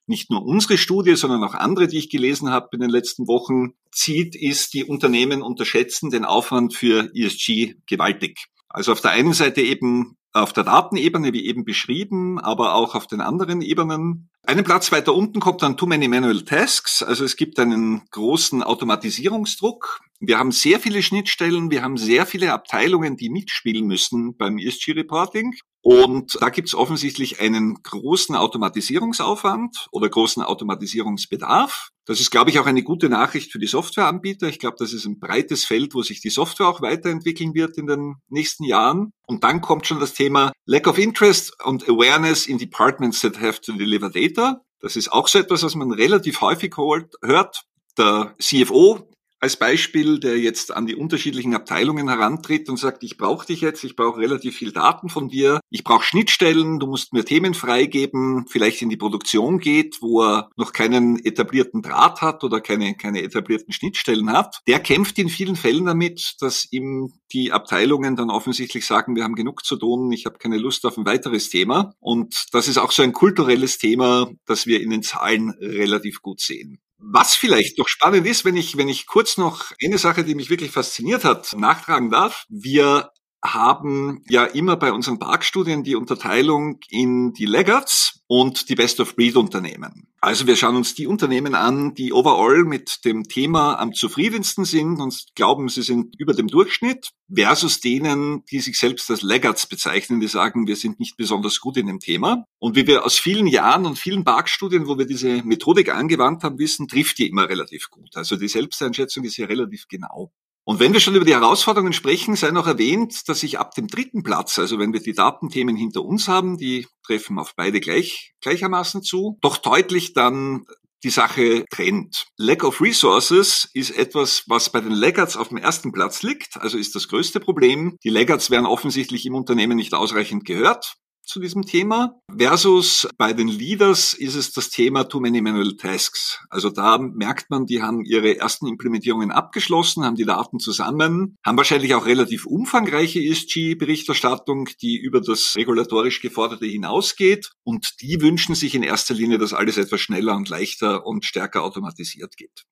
nicht 0.06 0.30
nur 0.30 0.44
unsere 0.44 0.78
Studie, 0.78 1.14
sondern 1.14 1.44
auch 1.44 1.54
andere, 1.54 1.86
die 1.86 1.98
ich 1.98 2.10
gelesen 2.10 2.50
habe 2.50 2.70
in 2.72 2.80
den 2.80 2.90
letzten 2.90 3.28
Wochen, 3.28 3.74
zieht, 3.92 4.34
ist, 4.34 4.74
die 4.74 4.84
Unternehmen 4.84 5.42
unterschätzen 5.42 6.10
den 6.10 6.24
Aufwand 6.24 6.74
für 6.74 7.08
ESG 7.14 7.76
gewaltig. 7.86 8.46
Also 8.68 8.90
auf 8.90 9.00
der 9.00 9.12
einen 9.12 9.32
Seite 9.32 9.62
eben 9.62 10.16
auf 10.32 10.52
der 10.52 10.64
Datenebene, 10.64 11.32
wie 11.32 11.46
eben 11.46 11.64
beschrieben, 11.64 12.40
aber 12.40 12.74
auch 12.74 12.96
auf 12.96 13.06
den 13.06 13.20
anderen 13.20 13.62
Ebenen. 13.62 14.28
Einen 14.44 14.64
Platz 14.64 14.90
weiter 14.90 15.14
unten 15.14 15.38
kommt 15.38 15.62
dann 15.62 15.76
Too 15.76 15.86
Many 15.86 16.08
Manual 16.08 16.42
Tasks. 16.42 17.04
Also 17.04 17.24
es 17.24 17.36
gibt 17.36 17.60
einen 17.60 18.02
großen 18.10 18.64
Automatisierungsdruck. 18.64 20.00
Wir 20.18 20.36
haben 20.38 20.50
sehr 20.50 20.80
viele 20.80 21.00
Schnittstellen, 21.02 21.70
wir 21.70 21.82
haben 21.82 21.96
sehr 21.96 22.26
viele 22.26 22.52
Abteilungen, 22.52 23.16
die 23.16 23.30
mitspielen 23.30 23.86
müssen 23.86 24.36
beim 24.36 24.58
ESG-Reporting. 24.58 25.54
Und 25.80 26.38
da 26.40 26.48
gibt 26.48 26.68
es 26.68 26.74
offensichtlich 26.74 27.40
einen 27.40 27.82
großen 27.84 28.34
Automatisierungsaufwand 28.34 29.86
oder 29.92 30.08
großen 30.08 30.42
Automatisierungsbedarf. 30.42 31.91
Das 32.04 32.20
ist, 32.20 32.30
glaube 32.30 32.50
ich, 32.50 32.58
auch 32.58 32.66
eine 32.66 32.82
gute 32.82 33.08
Nachricht 33.08 33.52
für 33.52 33.60
die 33.60 33.68
Softwareanbieter. 33.68 34.48
Ich 34.48 34.58
glaube, 34.58 34.76
das 34.78 34.92
ist 34.92 35.04
ein 35.04 35.20
breites 35.20 35.64
Feld, 35.64 35.94
wo 35.94 36.02
sich 36.02 36.20
die 36.20 36.30
Software 36.30 36.66
auch 36.66 36.82
weiterentwickeln 36.82 37.54
wird 37.54 37.78
in 37.78 37.86
den 37.86 38.16
nächsten 38.28 38.64
Jahren. 38.64 39.12
Und 39.26 39.44
dann 39.44 39.60
kommt 39.60 39.86
schon 39.86 40.00
das 40.00 40.14
Thema 40.14 40.52
Lack 40.66 40.88
of 40.88 40.98
Interest 40.98 41.52
und 41.64 41.88
Awareness 41.88 42.46
in 42.46 42.58
Departments 42.58 43.20
that 43.20 43.40
have 43.40 43.60
to 43.60 43.72
deliver 43.72 44.10
data. 44.10 44.62
Das 44.80 44.96
ist 44.96 45.12
auch 45.12 45.28
so 45.28 45.38
etwas, 45.38 45.62
was 45.62 45.76
man 45.76 45.92
relativ 45.92 46.40
häufig 46.40 46.76
hört. 46.76 47.62
Der 47.96 48.34
CFO 48.40 49.11
als 49.42 49.56
Beispiel, 49.56 50.20
der 50.20 50.38
jetzt 50.38 50.72
an 50.72 50.86
die 50.86 50.94
unterschiedlichen 50.94 51.52
Abteilungen 51.52 52.08
herantritt 52.08 52.68
und 52.68 52.78
sagt, 52.78 53.02
ich 53.02 53.16
brauche 53.16 53.44
dich 53.44 53.60
jetzt, 53.60 53.82
ich 53.82 53.96
brauche 53.96 54.20
relativ 54.20 54.56
viel 54.56 54.70
Daten 54.70 55.08
von 55.08 55.28
dir, 55.28 55.58
ich 55.68 55.82
brauche 55.82 56.04
Schnittstellen, 56.04 56.78
du 56.78 56.86
musst 56.86 57.12
mir 57.12 57.24
Themen 57.24 57.52
freigeben, 57.52 58.46
vielleicht 58.48 58.82
in 58.82 58.88
die 58.88 58.96
Produktion 58.96 59.58
geht, 59.58 60.00
wo 60.00 60.22
er 60.22 60.48
noch 60.56 60.72
keinen 60.72 61.18
etablierten 61.24 61.82
Draht 61.82 62.22
hat 62.22 62.44
oder 62.44 62.60
keine, 62.60 62.94
keine 62.94 63.20
etablierten 63.20 63.72
Schnittstellen 63.72 64.30
hat, 64.30 64.60
der 64.68 64.78
kämpft 64.78 65.18
in 65.18 65.28
vielen 65.28 65.56
Fällen 65.56 65.86
damit, 65.86 66.36
dass 66.38 66.68
ihm 66.70 67.12
die 67.32 67.50
Abteilungen 67.50 68.14
dann 68.14 68.30
offensichtlich 68.30 68.86
sagen, 68.86 69.16
wir 69.16 69.24
haben 69.24 69.34
genug 69.34 69.64
zu 69.64 69.74
tun, 69.74 70.12
ich 70.12 70.24
habe 70.24 70.38
keine 70.38 70.58
Lust 70.58 70.86
auf 70.86 70.96
ein 70.96 71.06
weiteres 71.06 71.48
Thema. 71.48 71.94
Und 71.98 72.46
das 72.52 72.68
ist 72.68 72.78
auch 72.78 72.92
so 72.92 73.02
ein 73.02 73.12
kulturelles 73.12 73.78
Thema, 73.78 74.30
das 74.46 74.66
wir 74.66 74.80
in 74.80 74.90
den 74.90 75.02
Zahlen 75.02 75.50
relativ 75.50 76.22
gut 76.22 76.40
sehen. 76.40 76.80
Was 77.04 77.34
vielleicht 77.34 77.78
noch 77.78 77.88
spannend 77.88 78.26
ist, 78.26 78.44
wenn 78.44 78.56
ich, 78.56 78.76
wenn 78.76 78.88
ich 78.88 79.06
kurz 79.06 79.36
noch 79.36 79.72
eine 79.82 79.98
Sache, 79.98 80.22
die 80.22 80.36
mich 80.36 80.50
wirklich 80.50 80.70
fasziniert 80.70 81.24
hat, 81.24 81.52
nachtragen 81.56 82.10
darf. 82.10 82.44
Wir 82.48 83.10
haben 83.44 84.22
ja 84.28 84.44
immer 84.44 84.76
bei 84.76 84.92
unseren 84.92 85.18
Parkstudien 85.18 85.82
die 85.82 85.96
Unterteilung 85.96 86.78
in 86.88 87.32
die 87.32 87.46
Laggards 87.46 88.22
und 88.28 88.68
die 88.68 88.76
Best-of-Breed-Unternehmen. 88.76 90.08
Also 90.20 90.46
wir 90.46 90.54
schauen 90.54 90.76
uns 90.76 90.94
die 90.94 91.08
Unternehmen 91.08 91.56
an, 91.56 91.94
die 91.94 92.12
overall 92.12 92.64
mit 92.64 93.04
dem 93.04 93.24
Thema 93.24 93.74
am 93.80 93.92
zufriedensten 93.92 94.64
sind 94.64 95.00
und 95.00 95.26
glauben, 95.34 95.68
sie 95.68 95.82
sind 95.82 96.14
über 96.18 96.32
dem 96.32 96.46
Durchschnitt, 96.46 97.10
versus 97.34 97.80
denen, 97.80 98.44
die 98.46 98.60
sich 98.60 98.78
selbst 98.78 99.10
als 99.10 99.22
Laggards 99.22 99.66
bezeichnen, 99.66 100.20
die 100.20 100.28
sagen, 100.28 100.66
wir 100.66 100.76
sind 100.76 101.00
nicht 101.00 101.16
besonders 101.16 101.60
gut 101.60 101.76
in 101.76 101.86
dem 101.86 101.98
Thema. 101.98 102.44
Und 102.58 102.76
wie 102.76 102.86
wir 102.86 103.04
aus 103.04 103.18
vielen 103.18 103.46
Jahren 103.46 103.84
und 103.84 103.98
vielen 103.98 104.24
Parkstudien, 104.24 104.86
wo 104.86 104.96
wir 104.96 105.06
diese 105.06 105.42
Methodik 105.42 105.92
angewandt 105.92 106.44
haben, 106.44 106.58
wissen, 106.58 106.88
trifft 106.88 107.18
die 107.18 107.28
immer 107.28 107.48
relativ 107.48 107.90
gut. 107.90 108.16
Also 108.16 108.36
die 108.36 108.48
Selbsteinschätzung 108.48 109.24
ist 109.24 109.34
hier 109.34 109.48
relativ 109.48 109.88
genau. 109.88 110.32
Und 110.64 110.78
wenn 110.78 110.92
wir 110.92 111.00
schon 111.00 111.16
über 111.16 111.24
die 111.24 111.34
Herausforderungen 111.34 111.92
sprechen, 111.92 112.36
sei 112.36 112.52
noch 112.52 112.68
erwähnt, 112.68 113.28
dass 113.28 113.42
ich 113.42 113.58
ab 113.58 113.74
dem 113.74 113.88
dritten 113.88 114.22
Platz, 114.22 114.58
also 114.58 114.78
wenn 114.78 114.92
wir 114.92 115.00
die 115.00 115.12
Datenthemen 115.12 115.74
hinter 115.74 116.02
uns 116.02 116.28
haben, 116.28 116.56
die 116.56 116.86
treffen 117.04 117.38
auf 117.38 117.54
beide 117.56 117.80
gleich, 117.80 118.32
gleichermaßen 118.40 119.02
zu, 119.02 119.38
doch 119.40 119.56
deutlich 119.56 120.12
dann 120.12 120.64
die 121.02 121.10
Sache 121.10 121.64
trennt. 121.68 122.26
Lack 122.36 122.62
of 122.62 122.80
Resources 122.80 123.68
ist 123.74 123.90
etwas, 123.90 124.44
was 124.46 124.70
bei 124.70 124.80
den 124.80 124.92
Laggards 124.92 125.36
auf 125.36 125.48
dem 125.48 125.58
ersten 125.58 125.90
Platz 125.90 126.22
liegt, 126.22 126.56
also 126.58 126.78
ist 126.78 126.94
das 126.94 127.08
größte 127.08 127.40
Problem. 127.40 127.96
Die 128.04 128.10
Laggards 128.10 128.50
werden 128.50 128.66
offensichtlich 128.66 129.26
im 129.26 129.34
Unternehmen 129.34 129.76
nicht 129.76 129.94
ausreichend 129.94 130.44
gehört 130.44 130.94
zu 131.24 131.40
diesem 131.40 131.62
Thema. 131.62 132.20
Versus 132.36 133.08
bei 133.16 133.32
den 133.32 133.48
Leaders 133.48 134.14
ist 134.14 134.34
es 134.34 134.52
das 134.52 134.70
Thema 134.70 135.04
Too 135.04 135.20
Many 135.20 135.40
Manual 135.40 135.76
Tasks. 135.76 136.40
Also 136.50 136.70
da 136.70 136.98
merkt 136.98 137.50
man, 137.50 137.66
die 137.66 137.82
haben 137.82 138.04
ihre 138.04 138.36
ersten 138.38 138.66
Implementierungen 138.66 139.30
abgeschlossen, 139.30 140.04
haben 140.04 140.16
die 140.16 140.24
Daten 140.24 140.58
zusammen, 140.58 141.36
haben 141.44 141.56
wahrscheinlich 141.56 141.94
auch 141.94 142.06
relativ 142.06 142.46
umfangreiche 142.46 143.20
ESG-Berichterstattung, 143.20 144.68
die 144.80 144.96
über 144.96 145.20
das 145.20 145.54
regulatorisch 145.56 146.20
Geforderte 146.20 146.66
hinausgeht. 146.66 147.52
Und 147.64 148.00
die 148.00 148.20
wünschen 148.20 148.54
sich 148.54 148.74
in 148.74 148.82
erster 148.82 149.14
Linie, 149.14 149.38
dass 149.38 149.52
alles 149.52 149.76
etwas 149.76 150.00
schneller 150.00 150.34
und 150.36 150.48
leichter 150.48 151.06
und 151.06 151.24
stärker 151.24 151.62
automatisiert 151.62 152.36
geht. 152.36 152.64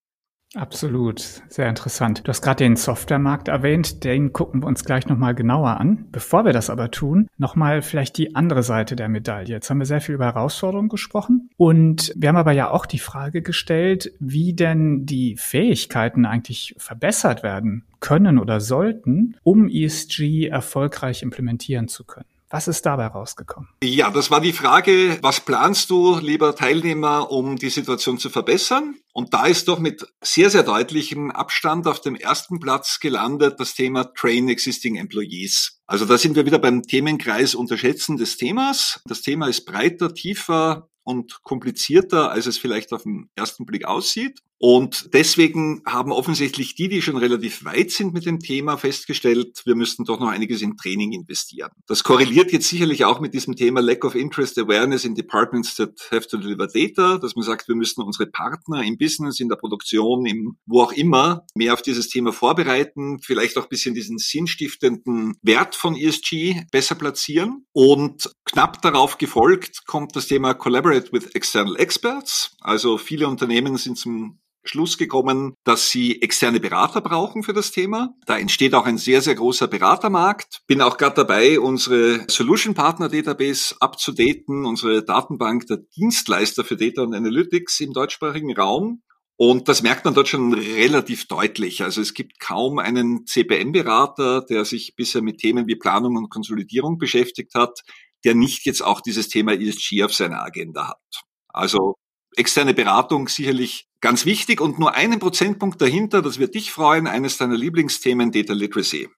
Absolut, 0.56 1.20
sehr 1.48 1.68
interessant. 1.68 2.22
Du 2.24 2.28
hast 2.28 2.42
gerade 2.42 2.64
den 2.64 2.74
Softwaremarkt 2.74 3.46
erwähnt, 3.46 4.02
den 4.02 4.32
gucken 4.32 4.62
wir 4.62 4.66
uns 4.66 4.84
gleich 4.84 5.06
nochmal 5.06 5.32
genauer 5.32 5.78
an. 5.78 6.06
Bevor 6.10 6.44
wir 6.44 6.52
das 6.52 6.70
aber 6.70 6.90
tun, 6.90 7.28
nochmal 7.38 7.82
vielleicht 7.82 8.18
die 8.18 8.34
andere 8.34 8.64
Seite 8.64 8.96
der 8.96 9.08
Medaille. 9.08 9.46
Jetzt 9.48 9.70
haben 9.70 9.78
wir 9.78 9.86
sehr 9.86 10.00
viel 10.00 10.16
über 10.16 10.24
Herausforderungen 10.24 10.88
gesprochen 10.88 11.50
und 11.56 12.12
wir 12.16 12.30
haben 12.30 12.36
aber 12.36 12.50
ja 12.50 12.68
auch 12.68 12.86
die 12.86 12.98
Frage 12.98 13.42
gestellt, 13.42 14.12
wie 14.18 14.52
denn 14.52 15.06
die 15.06 15.36
Fähigkeiten 15.36 16.26
eigentlich 16.26 16.74
verbessert 16.78 17.44
werden 17.44 17.84
können 18.00 18.36
oder 18.36 18.58
sollten, 18.58 19.36
um 19.44 19.68
ESG 19.68 20.48
erfolgreich 20.48 21.22
implementieren 21.22 21.86
zu 21.86 22.02
können. 22.02 22.26
Was 22.52 22.66
ist 22.66 22.84
dabei 22.84 23.06
rausgekommen? 23.06 23.68
Ja, 23.82 24.10
das 24.10 24.32
war 24.32 24.40
die 24.40 24.52
Frage, 24.52 25.18
was 25.22 25.38
planst 25.38 25.88
du, 25.88 26.18
lieber 26.18 26.56
Teilnehmer, 26.56 27.30
um 27.30 27.54
die 27.54 27.70
Situation 27.70 28.18
zu 28.18 28.28
verbessern? 28.28 28.96
Und 29.12 29.32
da 29.32 29.46
ist 29.46 29.68
doch 29.68 29.78
mit 29.78 30.04
sehr, 30.20 30.50
sehr 30.50 30.64
deutlichem 30.64 31.30
Abstand 31.30 31.86
auf 31.86 32.00
dem 32.00 32.16
ersten 32.16 32.58
Platz 32.58 32.98
gelandet 32.98 33.60
das 33.60 33.74
Thema 33.74 34.12
Train 34.14 34.48
Existing 34.48 34.96
Employees. 34.96 35.80
Also 35.86 36.06
da 36.06 36.18
sind 36.18 36.34
wir 36.34 36.44
wieder 36.44 36.58
beim 36.58 36.82
Themenkreis 36.82 37.54
Unterschätzen 37.54 38.16
des 38.16 38.36
Themas. 38.36 39.00
Das 39.04 39.22
Thema 39.22 39.46
ist 39.46 39.64
breiter, 39.64 40.12
tiefer 40.12 40.90
und 41.04 41.42
komplizierter, 41.44 42.32
als 42.32 42.46
es 42.46 42.58
vielleicht 42.58 42.92
auf 42.92 43.04
den 43.04 43.30
ersten 43.36 43.64
Blick 43.64 43.84
aussieht. 43.84 44.40
Und 44.62 45.14
deswegen 45.14 45.80
haben 45.86 46.12
offensichtlich 46.12 46.74
die, 46.74 46.90
die 46.90 47.00
schon 47.00 47.16
relativ 47.16 47.64
weit 47.64 47.90
sind 47.90 48.12
mit 48.12 48.26
dem 48.26 48.40
Thema, 48.40 48.76
festgestellt, 48.76 49.62
wir 49.64 49.74
müssten 49.74 50.04
doch 50.04 50.20
noch 50.20 50.28
einiges 50.28 50.60
in 50.60 50.76
Training 50.76 51.12
investieren. 51.12 51.70
Das 51.86 52.04
korreliert 52.04 52.52
jetzt 52.52 52.68
sicherlich 52.68 53.06
auch 53.06 53.20
mit 53.20 53.32
diesem 53.32 53.56
Thema 53.56 53.80
Lack 53.80 54.04
of 54.04 54.14
Interest 54.14 54.58
Awareness 54.58 55.06
in 55.06 55.14
Departments 55.14 55.76
that 55.76 55.98
have 56.10 56.28
to 56.28 56.36
deliver 56.36 56.66
data, 56.66 57.16
dass 57.16 57.34
man 57.36 57.44
sagt, 57.44 57.68
wir 57.68 57.74
müssen 57.74 58.02
unsere 58.02 58.26
Partner 58.26 58.82
im 58.84 58.98
Business, 58.98 59.40
in 59.40 59.48
der 59.48 59.56
Produktion, 59.56 60.26
im 60.26 60.58
wo 60.66 60.82
auch 60.82 60.92
immer 60.92 61.46
mehr 61.54 61.72
auf 61.72 61.80
dieses 61.80 62.10
Thema 62.10 62.30
vorbereiten, 62.30 63.18
vielleicht 63.22 63.56
auch 63.56 63.62
ein 63.62 63.70
bisschen 63.70 63.94
diesen 63.94 64.18
sinnstiftenden 64.18 65.38
Wert 65.40 65.74
von 65.74 65.96
ESG 65.96 66.66
besser 66.70 66.96
platzieren. 66.96 67.64
Und 67.72 68.30
knapp 68.44 68.82
darauf 68.82 69.16
gefolgt 69.16 69.86
kommt 69.86 70.14
das 70.16 70.26
Thema 70.26 70.52
Collaborate 70.52 71.10
with 71.14 71.28
External 71.34 71.76
Experts. 71.76 72.58
Also 72.60 72.98
viele 72.98 73.26
Unternehmen 73.26 73.78
sind 73.78 73.96
zum 73.96 74.38
Schluss 74.64 74.98
gekommen, 74.98 75.54
dass 75.64 75.90
sie 75.90 76.20
externe 76.22 76.60
Berater 76.60 77.00
brauchen 77.00 77.42
für 77.42 77.52
das 77.52 77.70
Thema. 77.70 78.14
Da 78.26 78.38
entsteht 78.38 78.74
auch 78.74 78.86
ein 78.86 78.98
sehr, 78.98 79.22
sehr 79.22 79.34
großer 79.34 79.68
Beratermarkt. 79.68 80.60
Bin 80.66 80.82
auch 80.82 80.96
gerade 80.96 81.16
dabei, 81.16 81.58
unsere 81.58 82.26
Solution 82.28 82.74
Partner 82.74 83.08
Database 83.08 83.74
abzudaten, 83.80 84.66
unsere 84.66 85.04
Datenbank 85.04 85.66
der 85.66 85.78
Dienstleister 85.96 86.64
für 86.64 86.76
Data 86.76 87.02
und 87.02 87.14
Analytics 87.14 87.80
im 87.80 87.92
deutschsprachigen 87.92 88.54
Raum. 88.54 89.02
Und 89.36 89.68
das 89.68 89.82
merkt 89.82 90.04
man 90.04 90.12
dort 90.12 90.28
schon 90.28 90.52
relativ 90.52 91.26
deutlich. 91.26 91.82
Also 91.82 92.02
es 92.02 92.12
gibt 92.12 92.40
kaum 92.40 92.78
einen 92.78 93.24
CPM-Berater, 93.24 94.42
der 94.42 94.66
sich 94.66 94.94
bisher 94.96 95.22
mit 95.22 95.38
Themen 95.38 95.66
wie 95.66 95.76
Planung 95.76 96.16
und 96.16 96.28
Konsolidierung 96.28 96.98
beschäftigt 96.98 97.54
hat, 97.54 97.80
der 98.24 98.34
nicht 98.34 98.66
jetzt 98.66 98.82
auch 98.82 99.00
dieses 99.00 99.28
Thema 99.28 99.54
ESG 99.54 100.04
auf 100.04 100.12
seiner 100.12 100.44
Agenda 100.44 100.88
hat. 100.88 101.22
Also 101.48 101.94
externe 102.36 102.74
Beratung 102.74 103.28
sicherlich 103.28 103.88
ganz 104.00 104.24
wichtig 104.24 104.60
und 104.60 104.78
nur 104.78 104.94
einen 104.94 105.18
Prozentpunkt 105.18 105.80
dahinter, 105.80 106.22
das 106.22 106.38
wird 106.38 106.54
dich 106.54 106.72
freuen, 106.72 107.06
eines 107.06 107.38
deiner 107.38 107.56
Lieblingsthemen 107.56 108.32
Data 108.32 108.52
Literacy. 108.52 109.08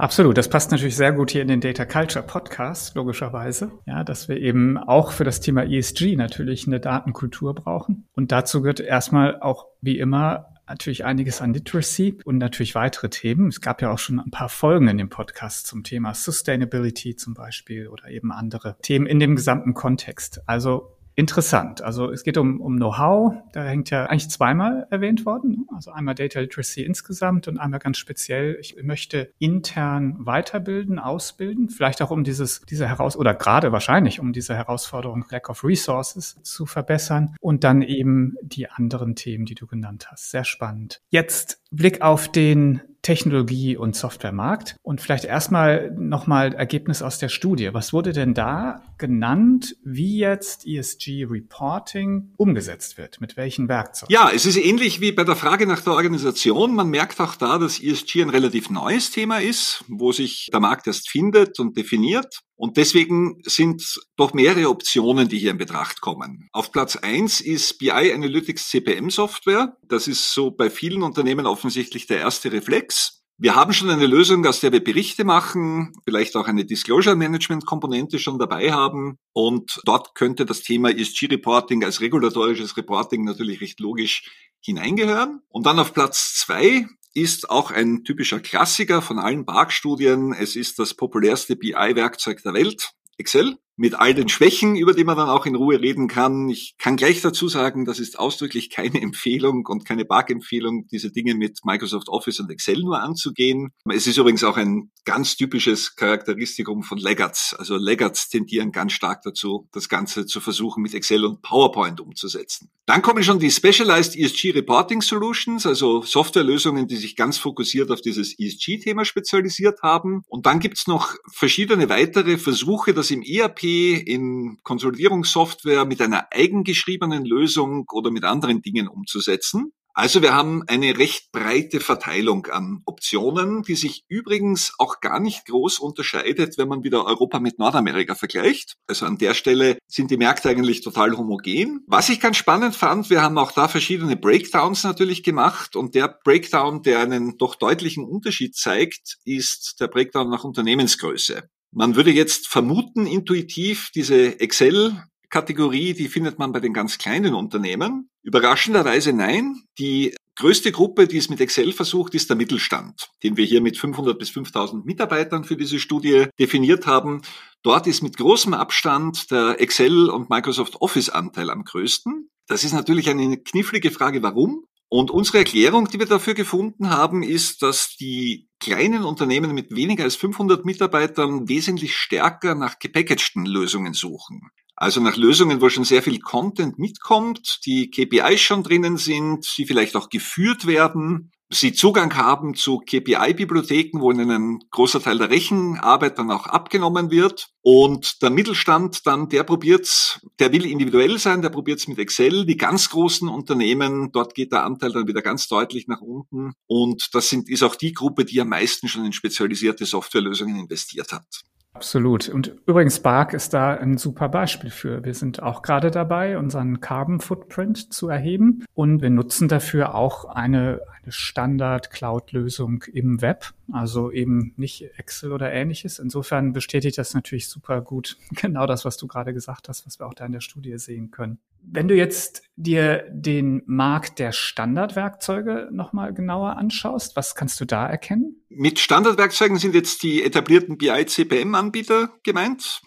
Absolut, 0.00 0.38
das 0.38 0.48
passt 0.48 0.70
natürlich 0.70 0.96
sehr 0.96 1.12
gut 1.12 1.30
hier 1.30 1.42
in 1.42 1.48
den 1.48 1.60
Data 1.60 1.84
Culture 1.84 2.24
Podcast, 2.24 2.94
logischerweise. 2.94 3.70
Ja, 3.86 4.02
dass 4.02 4.28
wir 4.28 4.38
eben 4.38 4.78
auch 4.78 5.12
für 5.12 5.24
das 5.24 5.40
Thema 5.40 5.64
ESG 5.64 6.16
natürlich 6.16 6.66
eine 6.66 6.80
Datenkultur 6.80 7.54
brauchen. 7.54 8.08
Und 8.12 8.32
dazu 8.32 8.62
gehört 8.62 8.80
erstmal 8.80 9.38
auch 9.42 9.66
wie 9.82 9.98
immer 9.98 10.46
natürlich 10.66 11.04
einiges 11.04 11.42
an 11.42 11.52
Literacy 11.52 12.18
und 12.24 12.38
natürlich 12.38 12.74
weitere 12.74 13.10
Themen. 13.10 13.48
Es 13.48 13.60
gab 13.60 13.82
ja 13.82 13.90
auch 13.92 13.98
schon 13.98 14.20
ein 14.20 14.30
paar 14.30 14.48
Folgen 14.48 14.88
in 14.88 14.96
dem 14.96 15.10
Podcast 15.10 15.66
zum 15.66 15.82
Thema 15.82 16.14
Sustainability 16.14 17.16
zum 17.16 17.34
Beispiel 17.34 17.88
oder 17.88 18.08
eben 18.08 18.32
andere 18.32 18.78
Themen 18.80 19.06
in 19.06 19.20
dem 19.20 19.36
gesamten 19.36 19.74
Kontext. 19.74 20.40
Also 20.46 20.96
interessant. 21.20 21.82
Also 21.82 22.10
es 22.10 22.24
geht 22.24 22.38
um, 22.38 22.60
um 22.60 22.76
Know-how, 22.76 23.34
da 23.52 23.62
hängt 23.62 23.90
ja 23.90 24.06
eigentlich 24.06 24.30
zweimal 24.30 24.86
erwähnt 24.90 25.26
worden. 25.26 25.66
Also 25.74 25.92
einmal 25.92 26.14
Data 26.14 26.40
Literacy 26.40 26.82
insgesamt 26.82 27.46
und 27.46 27.58
einmal 27.58 27.78
ganz 27.78 27.98
speziell, 27.98 28.56
ich 28.58 28.82
möchte 28.82 29.32
intern 29.38 30.16
weiterbilden, 30.18 30.98
ausbilden, 30.98 31.68
vielleicht 31.68 32.00
auch 32.02 32.10
um 32.10 32.24
dieses, 32.24 32.62
diese 32.62 32.88
Heraus 32.88 33.16
oder 33.16 33.34
gerade 33.34 33.70
wahrscheinlich 33.70 34.18
um 34.18 34.32
diese 34.32 34.56
Herausforderung 34.56 35.24
Lack 35.30 35.50
of 35.50 35.62
Resources 35.62 36.40
zu 36.42 36.64
verbessern 36.64 37.36
und 37.40 37.64
dann 37.64 37.82
eben 37.82 38.36
die 38.42 38.70
anderen 38.70 39.14
Themen, 39.14 39.44
die 39.44 39.54
du 39.54 39.66
genannt 39.66 40.08
hast. 40.10 40.30
Sehr 40.30 40.44
spannend. 40.44 41.02
Jetzt 41.10 41.62
Blick 41.70 42.00
auf 42.00 42.28
den 42.28 42.80
Technologie- 43.02 43.76
und 43.76 43.96
Softwaremarkt. 43.96 44.76
Und 44.82 45.00
vielleicht 45.00 45.24
erstmal 45.24 45.90
nochmal 45.96 46.54
Ergebnis 46.54 47.02
aus 47.02 47.18
der 47.18 47.28
Studie. 47.28 47.70
Was 47.72 47.92
wurde 47.92 48.12
denn 48.12 48.34
da 48.34 48.82
genannt, 48.98 49.76
wie 49.84 50.18
jetzt 50.18 50.66
ESG 50.66 51.26
Reporting 51.28 52.32
umgesetzt 52.36 52.98
wird? 52.98 53.20
Mit 53.20 53.36
welchen 53.36 53.68
Werkzeugen? 53.68 54.12
Ja, 54.12 54.30
es 54.34 54.46
ist 54.46 54.56
ähnlich 54.56 55.00
wie 55.00 55.12
bei 55.12 55.24
der 55.24 55.36
Frage 55.36 55.66
nach 55.66 55.80
der 55.80 55.94
Organisation. 55.94 56.74
Man 56.74 56.88
merkt 56.88 57.20
auch 57.20 57.34
da, 57.36 57.58
dass 57.58 57.82
ESG 57.82 58.22
ein 58.22 58.30
relativ 58.30 58.70
neues 58.70 59.10
Thema 59.10 59.38
ist, 59.38 59.84
wo 59.88 60.12
sich 60.12 60.48
der 60.52 60.60
Markt 60.60 60.86
erst 60.86 61.08
findet 61.08 61.58
und 61.58 61.76
definiert. 61.76 62.40
Und 62.60 62.76
deswegen 62.76 63.40
sind 63.46 63.98
doch 64.16 64.34
mehrere 64.34 64.68
Optionen, 64.68 65.30
die 65.30 65.38
hier 65.38 65.50
in 65.50 65.56
Betracht 65.56 66.02
kommen. 66.02 66.50
Auf 66.52 66.72
Platz 66.72 66.94
eins 66.94 67.40
ist 67.40 67.78
BI 67.78 67.90
Analytics 67.90 68.68
CPM 68.68 69.08
Software. 69.08 69.78
Das 69.88 70.06
ist 70.06 70.34
so 70.34 70.50
bei 70.50 70.68
vielen 70.68 71.02
Unternehmen 71.02 71.46
offensichtlich 71.46 72.06
der 72.06 72.18
erste 72.18 72.52
Reflex. 72.52 73.22
Wir 73.38 73.54
haben 73.54 73.72
schon 73.72 73.88
eine 73.88 74.06
Lösung, 74.06 74.44
aus 74.44 74.60
der 74.60 74.72
wir 74.72 74.84
Berichte 74.84 75.24
machen, 75.24 75.94
vielleicht 76.04 76.36
auch 76.36 76.48
eine 76.48 76.66
Disclosure 76.66 77.16
Management 77.16 77.64
Komponente 77.64 78.18
schon 78.18 78.38
dabei 78.38 78.70
haben. 78.70 79.16
Und 79.32 79.80
dort 79.86 80.14
könnte 80.14 80.44
das 80.44 80.60
Thema 80.60 80.90
ESG 80.90 81.28
Reporting 81.30 81.82
als 81.82 82.02
regulatorisches 82.02 82.76
Reporting 82.76 83.24
natürlich 83.24 83.62
recht 83.62 83.80
logisch 83.80 84.30
hineingehören. 84.60 85.40
Und 85.48 85.64
dann 85.64 85.78
auf 85.78 85.94
Platz 85.94 86.34
zwei 86.34 86.86
ist 87.14 87.50
auch 87.50 87.70
ein 87.70 88.04
typischer 88.04 88.40
Klassiker 88.40 89.02
von 89.02 89.18
allen 89.18 89.46
Parkstudien. 89.46 90.32
Es 90.32 90.56
ist 90.56 90.78
das 90.78 90.94
populärste 90.94 91.56
BI-Werkzeug 91.56 92.42
der 92.42 92.54
Welt, 92.54 92.90
Excel 93.18 93.58
mit 93.80 93.94
all 93.94 94.12
den 94.12 94.28
Schwächen, 94.28 94.76
über 94.76 94.92
die 94.92 95.04
man 95.04 95.16
dann 95.16 95.30
auch 95.30 95.46
in 95.46 95.54
Ruhe 95.54 95.80
reden 95.80 96.06
kann. 96.06 96.50
Ich 96.50 96.74
kann 96.76 96.96
gleich 96.96 97.22
dazu 97.22 97.48
sagen, 97.48 97.86
das 97.86 97.98
ist 97.98 98.18
ausdrücklich 98.18 98.68
keine 98.68 99.00
Empfehlung 99.00 99.64
und 99.66 99.86
keine 99.86 100.04
Bug-Empfehlung, 100.04 100.86
diese 100.88 101.10
Dinge 101.10 101.34
mit 101.34 101.60
Microsoft 101.64 102.10
Office 102.10 102.40
und 102.40 102.50
Excel 102.50 102.82
nur 102.82 103.00
anzugehen. 103.00 103.70
Es 103.90 104.06
ist 104.06 104.18
übrigens 104.18 104.44
auch 104.44 104.58
ein 104.58 104.90
ganz 105.06 105.34
typisches 105.36 105.96
Charakteristikum 105.96 106.82
von 106.82 106.98
Laggards. 106.98 107.54
Also 107.54 107.76
Laggards 107.76 108.28
tendieren 108.28 108.70
ganz 108.70 108.92
stark 108.92 109.22
dazu, 109.22 109.66
das 109.72 109.88
Ganze 109.88 110.26
zu 110.26 110.40
versuchen, 110.40 110.82
mit 110.82 110.92
Excel 110.92 111.24
und 111.24 111.40
PowerPoint 111.40 112.00
umzusetzen. 112.00 112.70
Dann 112.84 113.00
kommen 113.00 113.24
schon 113.24 113.38
die 113.38 113.50
Specialized 113.50 114.14
ESG 114.14 114.50
Reporting 114.50 115.00
Solutions, 115.00 115.64
also 115.64 116.02
Softwarelösungen, 116.02 116.86
die 116.86 116.96
sich 116.96 117.16
ganz 117.16 117.38
fokussiert 117.38 117.90
auf 117.90 118.02
dieses 118.02 118.38
ESG-Thema 118.38 119.06
spezialisiert 119.06 119.80
haben. 119.82 120.22
Und 120.26 120.44
dann 120.44 120.60
gibt's 120.60 120.86
noch 120.86 121.14
verschiedene 121.32 121.88
weitere 121.88 122.36
Versuche, 122.36 122.92
das 122.92 123.10
im 123.10 123.22
ERP 123.22 123.69
in 123.94 124.58
Konsolidierungssoftware 124.62 125.84
mit 125.84 126.00
einer 126.00 126.28
eigengeschriebenen 126.32 127.24
Lösung 127.24 127.86
oder 127.92 128.10
mit 128.10 128.24
anderen 128.24 128.62
Dingen 128.62 128.88
umzusetzen. 128.88 129.72
Also 129.92 130.22
wir 130.22 130.32
haben 130.32 130.62
eine 130.68 130.96
recht 130.98 131.32
breite 131.32 131.80
Verteilung 131.80 132.46
an 132.46 132.82
Optionen, 132.86 133.62
die 133.62 133.74
sich 133.74 134.04
übrigens 134.08 134.72
auch 134.78 135.00
gar 135.00 135.20
nicht 135.20 135.46
groß 135.46 135.78
unterscheidet, 135.80 136.58
wenn 136.58 136.68
man 136.68 136.84
wieder 136.84 137.04
Europa 137.04 137.40
mit 137.40 137.58
Nordamerika 137.58 138.14
vergleicht. 138.14 138.76
Also 138.86 139.06
an 139.06 139.18
der 139.18 139.34
Stelle 139.34 139.78
sind 139.88 140.10
die 140.10 140.16
Märkte 140.16 140.48
eigentlich 140.48 140.80
total 140.82 141.16
homogen. 141.16 141.84
Was 141.86 142.08
ich 142.08 142.20
ganz 142.20 142.36
spannend 142.36 142.76
fand, 142.76 143.10
wir 143.10 143.20
haben 143.20 143.36
auch 143.36 143.52
da 143.52 143.68
verschiedene 143.68 144.16
Breakdowns 144.16 144.84
natürlich 144.84 145.22
gemacht 145.22 145.74
und 145.74 145.94
der 145.94 146.18
Breakdown, 146.24 146.82
der 146.82 147.00
einen 147.00 147.36
doch 147.36 147.56
deutlichen 147.56 148.04
Unterschied 148.04 148.54
zeigt, 148.54 149.18
ist 149.24 149.76
der 149.80 149.88
Breakdown 149.88 150.30
nach 150.30 150.44
Unternehmensgröße. 150.44 151.48
Man 151.72 151.94
würde 151.94 152.10
jetzt 152.10 152.48
vermuten, 152.48 153.06
intuitiv, 153.06 153.90
diese 153.94 154.40
Excel-Kategorie, 154.40 155.94
die 155.94 156.08
findet 156.08 156.38
man 156.38 156.52
bei 156.52 156.60
den 156.60 156.72
ganz 156.72 156.98
kleinen 156.98 157.34
Unternehmen. 157.34 158.10
Überraschenderweise 158.22 159.12
nein. 159.12 159.62
Die 159.78 160.14
größte 160.34 160.72
Gruppe, 160.72 161.06
die 161.06 161.18
es 161.18 161.28
mit 161.28 161.40
Excel 161.40 161.72
versucht, 161.72 162.14
ist 162.14 162.28
der 162.28 162.36
Mittelstand, 162.36 163.10
den 163.22 163.36
wir 163.36 163.44
hier 163.44 163.60
mit 163.60 163.78
500 163.78 164.18
bis 164.18 164.30
5000 164.30 164.84
Mitarbeitern 164.84 165.44
für 165.44 165.56
diese 165.56 165.78
Studie 165.78 166.26
definiert 166.38 166.86
haben. 166.86 167.22
Dort 167.62 167.86
ist 167.86 168.02
mit 168.02 168.16
großem 168.16 168.54
Abstand 168.54 169.30
der 169.30 169.60
Excel- 169.60 170.10
und 170.10 170.28
Microsoft 170.28 170.80
Office-Anteil 170.80 171.50
am 171.50 171.64
größten. 171.64 172.30
Das 172.48 172.64
ist 172.64 172.72
natürlich 172.72 173.08
eine 173.08 173.36
knifflige 173.36 173.92
Frage, 173.92 174.22
warum. 174.22 174.64
Und 174.92 175.12
unsere 175.12 175.38
Erklärung, 175.38 175.88
die 175.88 176.00
wir 176.00 176.06
dafür 176.06 176.34
gefunden 176.34 176.90
haben, 176.90 177.22
ist, 177.22 177.62
dass 177.62 177.94
die 177.94 178.48
kleinen 178.58 179.04
Unternehmen 179.04 179.54
mit 179.54 179.70
weniger 179.70 180.02
als 180.02 180.16
500 180.16 180.64
Mitarbeitern 180.64 181.48
wesentlich 181.48 181.96
stärker 181.96 182.56
nach 182.56 182.80
gepackagten 182.80 183.46
Lösungen 183.46 183.94
suchen. 183.94 184.50
Also 184.74 185.00
nach 185.00 185.16
Lösungen, 185.16 185.60
wo 185.60 185.68
schon 185.68 185.84
sehr 185.84 186.02
viel 186.02 186.18
Content 186.18 186.80
mitkommt, 186.80 187.60
die 187.66 187.88
KPIs 187.90 188.40
schon 188.40 188.64
drinnen 188.64 188.96
sind, 188.96 189.46
die 189.56 189.64
vielleicht 189.64 189.94
auch 189.94 190.08
geführt 190.08 190.66
werden 190.66 191.30
Sie 191.52 191.72
Zugang 191.72 192.14
haben 192.16 192.54
zu 192.54 192.78
KPI-Bibliotheken, 192.78 194.00
wo 194.00 194.12
ihnen 194.12 194.30
ein 194.30 194.58
großer 194.70 195.02
Teil 195.02 195.18
der 195.18 195.30
Rechenarbeit 195.30 196.16
dann 196.16 196.30
auch 196.30 196.46
abgenommen 196.46 197.10
wird. 197.10 197.50
Und 197.60 198.22
der 198.22 198.30
Mittelstand 198.30 199.04
dann, 199.04 199.28
der 199.28 199.42
probiert's, 199.42 200.24
der 200.38 200.52
will 200.52 200.64
individuell 200.64 201.18
sein, 201.18 201.42
der 201.42 201.48
probiert's 201.48 201.88
mit 201.88 201.98
Excel. 201.98 202.46
Die 202.46 202.56
ganz 202.56 202.88
großen 202.90 203.28
Unternehmen, 203.28 204.12
dort 204.12 204.36
geht 204.36 204.52
der 204.52 204.64
Anteil 204.64 204.92
dann 204.92 205.08
wieder 205.08 205.22
ganz 205.22 205.48
deutlich 205.48 205.88
nach 205.88 206.00
unten. 206.00 206.52
Und 206.68 207.08
das 207.14 207.28
sind, 207.28 207.50
ist 207.50 207.64
auch 207.64 207.74
die 207.74 207.94
Gruppe, 207.94 208.24
die 208.24 208.40
am 208.40 208.48
meisten 208.48 208.86
schon 208.86 209.04
in 209.04 209.12
spezialisierte 209.12 209.86
Softwarelösungen 209.86 210.56
investiert 210.56 211.10
hat. 211.10 211.26
Absolut. 211.72 212.28
Und 212.28 212.56
übrigens, 212.66 212.96
Spark 212.96 213.32
ist 213.32 213.54
da 213.54 213.74
ein 213.74 213.96
super 213.96 214.28
Beispiel 214.28 214.70
für. 214.70 215.04
Wir 215.04 215.14
sind 215.14 215.40
auch 215.40 215.62
gerade 215.62 215.90
dabei, 215.90 216.36
unseren 216.36 216.80
Carbon 216.80 217.20
Footprint 217.20 217.92
zu 217.92 218.08
erheben 218.08 218.64
und 218.74 219.02
wir 219.02 219.10
nutzen 219.10 219.46
dafür 219.46 219.94
auch 219.94 220.24
eine, 220.24 220.80
eine 220.98 220.99
Standard-Cloud-Lösung 221.10 222.84
im 222.92 223.20
Web. 223.20 223.52
also 223.72 224.10
eben 224.10 224.52
nicht 224.56 224.82
Excel 224.98 225.32
oder 225.32 225.52
ähnliches. 225.52 225.98
Insofern 225.98 226.52
bestätigt 226.52 226.98
das 226.98 227.14
natürlich 227.14 227.48
super 227.48 227.80
gut 227.80 228.16
genau 228.30 228.66
das, 228.66 228.84
was 228.84 228.96
du 228.96 229.06
gerade 229.06 229.32
gesagt 229.32 229.68
hast, 229.68 229.86
was 229.86 229.98
wir 229.98 230.06
auch 230.06 230.14
da 230.14 230.26
in 230.26 230.32
der 230.32 230.40
Studie 230.40 230.76
sehen 230.78 231.10
können. 231.10 231.38
Wenn 231.62 231.88
du 231.88 231.94
jetzt 231.94 232.42
dir 232.56 233.04
den 233.10 233.62
Markt 233.66 234.18
der 234.18 234.32
Standardwerkzeuge 234.32 235.68
nochmal 235.70 236.14
genauer 236.14 236.56
anschaust, 236.56 237.16
was 237.16 237.34
kannst 237.34 237.60
du 237.60 237.64
da 237.64 237.86
erkennen? 237.86 238.42
Mit 238.48 238.78
Standardwerkzeugen 238.78 239.58
sind 239.58 239.74
jetzt 239.74 240.02
die 240.02 240.24
etablierten 240.24 240.78
BI-CPM-Anbieter 240.78 242.10
gemeint. 242.22 242.82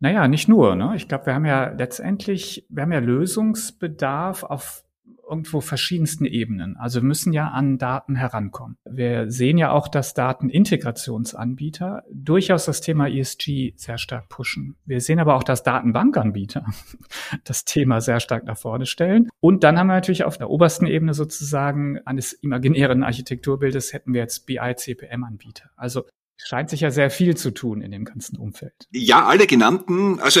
Naja, 0.00 0.28
nicht 0.28 0.48
nur. 0.48 0.74
Ne? 0.74 0.92
Ich 0.96 1.08
glaube, 1.08 1.26
wir 1.26 1.34
haben 1.34 1.46
ja 1.46 1.68
letztendlich, 1.68 2.66
wir 2.68 2.82
haben 2.82 2.92
ja 2.92 2.98
Lösungsbedarf 2.98 4.42
auf 4.42 4.83
irgendwo 5.28 5.60
verschiedensten 5.60 6.24
Ebenen. 6.24 6.76
Also 6.76 7.00
müssen 7.00 7.32
ja 7.32 7.48
an 7.48 7.78
Daten 7.78 8.16
herankommen. 8.16 8.76
Wir 8.84 9.30
sehen 9.30 9.58
ja 9.58 9.70
auch, 9.70 9.88
dass 9.88 10.14
Datenintegrationsanbieter 10.14 12.04
durchaus 12.12 12.64
das 12.66 12.80
Thema 12.80 13.08
ESG 13.08 13.74
sehr 13.76 13.98
stark 13.98 14.28
pushen. 14.28 14.76
Wir 14.84 15.00
sehen 15.00 15.18
aber 15.18 15.34
auch, 15.36 15.44
dass 15.44 15.62
Datenbankanbieter 15.62 16.66
das 17.44 17.64
Thema 17.64 18.00
sehr 18.00 18.20
stark 18.20 18.44
nach 18.44 18.58
vorne 18.58 18.86
stellen. 18.86 19.28
Und 19.40 19.64
dann 19.64 19.78
haben 19.78 19.88
wir 19.88 19.94
natürlich 19.94 20.24
auf 20.24 20.38
der 20.38 20.50
obersten 20.50 20.86
Ebene 20.86 21.14
sozusagen 21.14 21.98
eines 22.04 22.32
imaginären 22.32 23.02
Architekturbildes 23.02 23.92
hätten 23.92 24.12
wir 24.14 24.20
jetzt 24.20 24.46
BI-CPM-Anbieter. 24.46 25.70
Also 25.76 26.04
scheint 26.36 26.70
sich 26.70 26.80
ja 26.80 26.90
sehr 26.90 27.10
viel 27.10 27.36
zu 27.36 27.52
tun 27.52 27.80
in 27.80 27.90
dem 27.90 28.04
ganzen 28.04 28.36
Umfeld. 28.38 28.74
Ja, 28.92 29.26
alle 29.26 29.46
genannten, 29.46 30.20
also 30.20 30.40